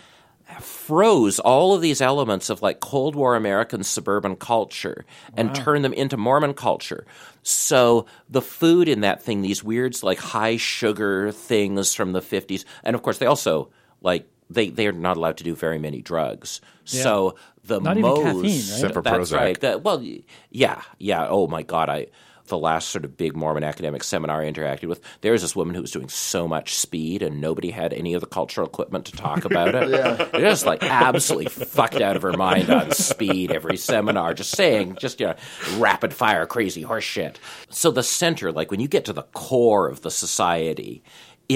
[0.62, 5.04] froze all of these elements of like Cold War American suburban culture
[5.36, 7.06] and turned them into Mormon culture.
[7.42, 12.64] So the food in that thing, these weird like high sugar things from the 50s,
[12.84, 13.70] and of course they also
[14.00, 16.60] like they they're not allowed to do very many drugs.
[16.84, 18.94] So the Not even caffeine, right?
[19.04, 19.36] That's Prozac.
[19.36, 19.60] right.
[19.60, 20.04] That- well,
[20.50, 21.26] yeah, yeah.
[21.28, 22.06] Oh my God, I
[22.46, 25.74] the last sort of big Mormon academic seminar I interacted with, there was this woman
[25.74, 29.12] who was doing so much speed, and nobody had any of the cultural equipment to
[29.12, 29.88] talk about it.
[30.32, 34.96] They're just like absolutely fucked out of her mind on speed every seminar, just saying,
[34.98, 35.34] just you know,
[35.76, 37.38] rapid fire, crazy horse shit.
[37.70, 41.02] So the center, like when you get to the core of the society.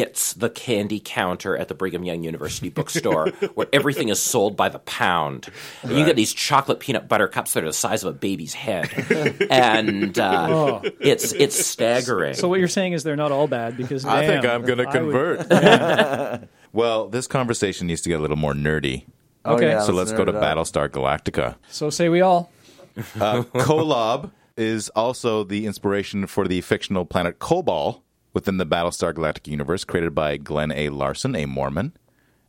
[0.01, 4.68] It's the candy counter at the Brigham Young University bookstore where everything is sold by
[4.68, 5.48] the pound.
[5.82, 8.52] And you get these chocolate peanut butter cups that are the size of a baby's
[8.52, 8.90] head.
[9.51, 12.35] and uh, it's it's staggering.
[12.35, 14.89] So what you're saying is they're not all bad because I think I'm going to
[14.89, 16.48] I would- convert.
[16.74, 19.06] well, this conversation needs to get a little more nerdy.
[19.47, 19.68] Okay.
[19.68, 20.43] yeah, so let's go to up.
[20.43, 21.55] Battlestar Galactica.
[21.68, 22.51] So say we all.
[22.97, 28.02] Kolob is also the inspiration for the fictional planet Kobol
[28.37, 30.91] within the Battlestar Galactica universe, created by Glen A.
[30.91, 31.95] Larson, a Mormon.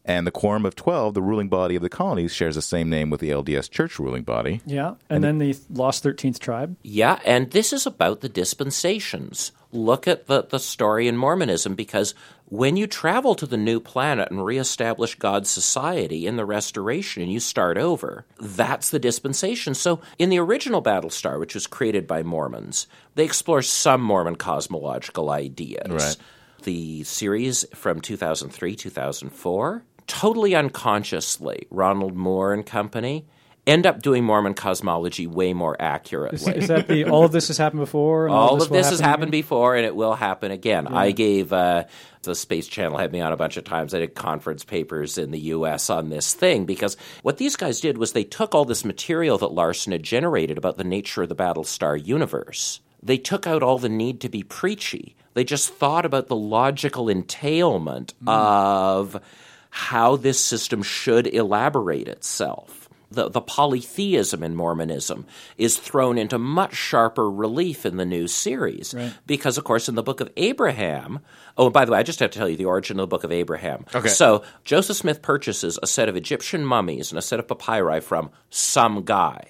[0.04, 3.10] And the Quorum of Twelve, the ruling body of the colonies, shares the same name
[3.10, 4.60] with the LDS Church ruling body.
[4.66, 6.76] Yeah, and then the lost thirteenth tribe.
[6.84, 9.54] Yeah, and this is about the dispensations.
[9.72, 12.14] Look at the, the story in Mormonism because
[12.46, 17.32] when you travel to the new planet and reestablish God's society in the restoration and
[17.32, 19.74] you start over, that's the dispensation.
[19.74, 25.30] So in the original Battlestar, which was created by Mormons, they explore some Mormon cosmological
[25.30, 25.90] ideas.
[25.90, 26.18] Right.
[26.64, 33.26] The series from 2003 2004, totally unconsciously, Ronald Moore and company
[33.68, 36.56] end up doing Mormon cosmology way more accurately.
[36.56, 38.26] Is that the all of this has happened before?
[38.28, 39.42] And All this of will this has happen happened again?
[39.42, 40.88] before, and it will happen again.
[40.88, 41.84] I gave uh,
[42.24, 43.94] the Space Channel had me on a bunch of times.
[43.94, 45.90] I did conference papers in the U.S.
[45.90, 49.52] on this thing because what these guys did was they took all this material that
[49.52, 52.80] Larson had generated about the nature of the Battlestar universe.
[53.04, 55.16] They took out all the need to be preachy.
[55.34, 59.22] They just thought about the logical entailment of
[59.70, 65.26] how this system should elaborate itself the, the polytheism in Mormonism
[65.58, 68.94] is thrown into much sharper relief in the new series.
[69.26, 71.20] Because, of course, in the book of Abraham,
[71.58, 73.08] oh, and by the way, I just have to tell you the origin of the
[73.08, 73.86] book of Abraham.
[73.94, 74.10] Okay.
[74.10, 78.30] So, Joseph Smith purchases a set of Egyptian mummies and a set of papyri from
[78.50, 79.48] some guy.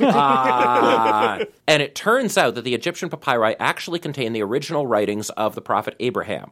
[0.00, 5.54] Uh, and it turns out that the Egyptian papyri actually contain the original writings of
[5.54, 6.50] the prophet Abraham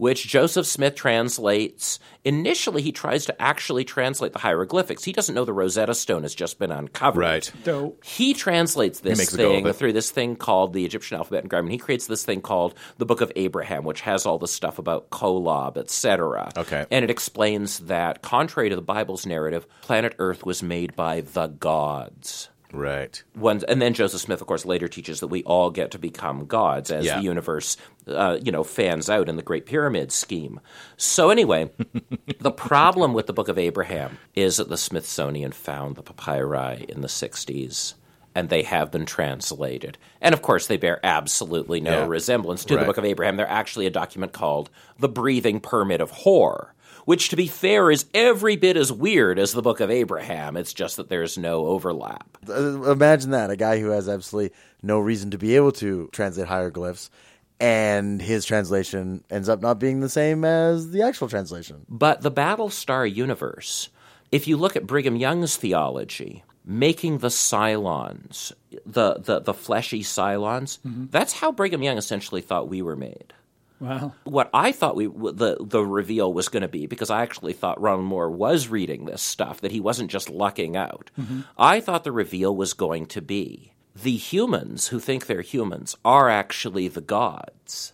[0.00, 1.98] which Joseph Smith translates.
[2.24, 5.04] Initially, he tries to actually translate the hieroglyphics.
[5.04, 7.20] He doesn't know the Rosetta Stone has just been uncovered.
[7.20, 7.52] Right.
[7.64, 11.18] So He translates this makes a go of thing through this thing called the Egyptian
[11.18, 11.66] alphabet and grammar.
[11.66, 14.78] And he creates this thing called the Book of Abraham, which has all the stuff
[14.78, 16.50] about Kolob, etc.
[16.56, 16.86] Okay.
[16.90, 21.48] And it explains that, contrary to the Bible's narrative, planet Earth was made by the
[21.48, 23.22] gods Right.
[23.34, 26.46] one, and then Joseph Smith, of course, later teaches that we all get to become
[26.46, 27.16] gods as Yeah.
[27.18, 27.76] the universe,
[28.06, 30.60] uh, you know, fans out in the Great Pyramid scheme.
[30.96, 31.70] So anyway,
[32.40, 37.00] the problem with the Book of Abraham is that the Smithsonian found the papyri in
[37.00, 37.94] the '60s.
[38.32, 39.98] And they have been translated.
[40.20, 42.06] And of course, they bear absolutely no Yeah.
[42.06, 42.80] resemblance to Right.
[42.82, 43.36] the Book of Abraham.
[43.36, 44.70] They're actually a document called
[45.00, 46.72] the Breathing Permit of Hor,
[47.04, 50.56] which, to be fair, is every bit as weird as the Book of Abraham.
[50.56, 52.38] It's just that there's no overlap.
[52.48, 56.48] Uh, Imagine that a guy who has absolutely no reason to be able to translate
[56.48, 57.10] hieroglyphs,
[57.58, 61.84] and his translation ends up not being the same as the actual translation.
[61.88, 63.90] But the Battlestar universe,
[64.32, 68.52] if you look at Brigham Young's theology, making the Cylons,
[68.86, 73.32] the, the, the fleshy Cylons, that's how Brigham Young essentially thought we were made.
[73.80, 74.12] Wow.
[74.24, 77.80] What I thought we the the reveal was going to be because I actually thought
[77.80, 81.10] Ronald Moore was reading this stuff that he wasn't just lucking out.
[81.18, 81.40] Mm-hmm.
[81.56, 86.28] I thought the reveal was going to be the humans who think they're humans are
[86.28, 87.92] actually the gods.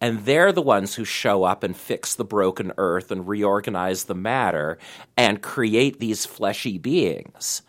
[0.00, 4.16] And they're the ones who show up and fix the broken earth and reorganize the
[4.16, 4.78] matter
[5.16, 7.62] and create these fleshy beings.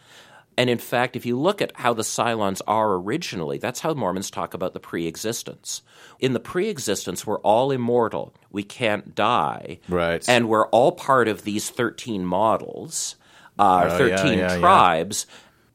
[0.58, 4.30] And in fact, if you look at how the Cylons are originally, that's how Mormons
[4.30, 5.82] talk about the pre existence.
[6.20, 8.34] In the pre existence, we're all immortal.
[8.52, 9.80] We can't die.
[9.90, 10.24] Right.
[10.30, 13.16] And we're all part of these 13 models,
[13.58, 14.60] uh, Oh, 13 yeah, yeah, yeah.
[14.60, 15.26] tribes.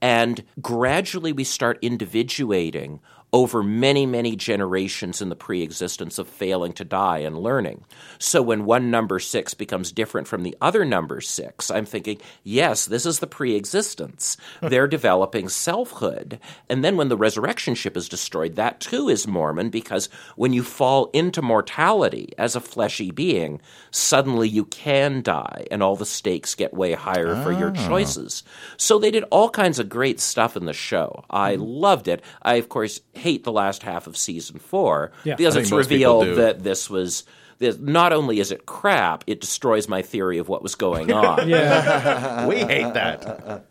[0.00, 3.00] And gradually we start individuating
[3.32, 7.84] over many, many generations in the pre existence of failing to die and learning.
[8.18, 12.86] So when one number six becomes different from the other number six, I'm thinking, yes,
[12.86, 14.36] this is the pre existence.
[14.62, 16.40] They're developing selfhood.
[16.68, 20.62] And then when the resurrection ship is destroyed, that too is Mormon because when you
[20.62, 23.60] fall into mortality as a fleshy being,
[23.90, 27.88] suddenly you can die and all the stakes get way higher for your ah.
[27.88, 28.42] choices.
[28.78, 31.24] So they did all kinds of great stuff in the show.
[31.28, 31.62] I hmm.
[31.62, 32.22] loved it.
[32.42, 35.34] I, of course, hate the last half of season four Yeah.
[35.36, 37.24] because it's think most people revealed that this was.
[37.60, 41.48] This, not only is it crap, it destroys my theory of what was going on.
[41.48, 42.46] Yeah.
[42.46, 43.64] we hate that.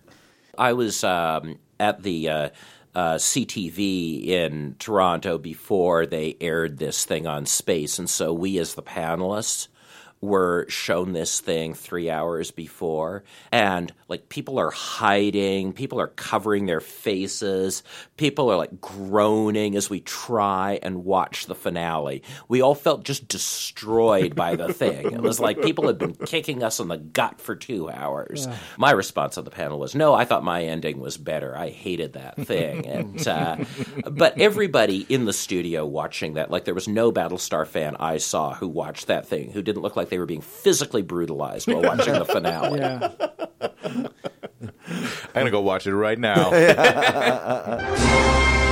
[0.58, 2.50] I was um, at the uh,
[2.94, 8.74] uh, CTV in Toronto before they aired this thing on space, and so we, as
[8.76, 9.70] the panelists,
[10.22, 16.66] were shown this thing three hours before, and like people are hiding, people are covering
[16.66, 17.84] their faces,
[18.16, 22.24] people are like groaning as we try and watch the finale.
[22.48, 25.12] We all felt just destroyed by the thing.
[25.14, 28.48] It was like people had been kicking us in the gut for two hours.
[28.78, 31.56] My response on the panel was, "No, I thought my ending was better.
[31.56, 33.58] I hated that thing." and uh,
[34.10, 38.54] but everybody in the studio watching that, like there was no Battlestar fan I saw
[38.54, 42.14] who watched that thing who didn't look like they were being physically brutalized while watching
[42.14, 42.80] the finale.
[42.88, 43.12] Yeah.
[45.36, 46.52] I'm gonna go watch it right now.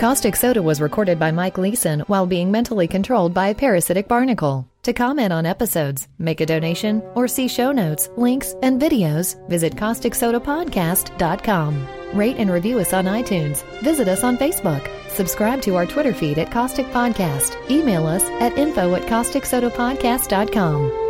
[0.00, 4.66] Caustic Soda was recorded by Mike Leeson while being mentally controlled by a parasitic barnacle.
[4.84, 9.76] To comment on episodes, make a donation, or see show notes, links, and videos, visit
[9.76, 11.88] CausticSodaPodcast.com.
[12.14, 13.62] Rate and review us on iTunes.
[13.82, 14.88] Visit us on Facebook.
[15.10, 17.70] Subscribe to our Twitter feed at Caustic Podcast.
[17.70, 21.09] Email us at info at CausticSodaPodcast.com.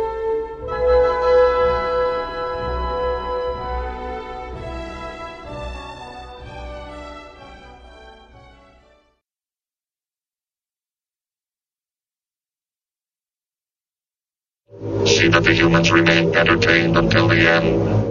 [15.81, 18.10] Humans remain entertained until the end.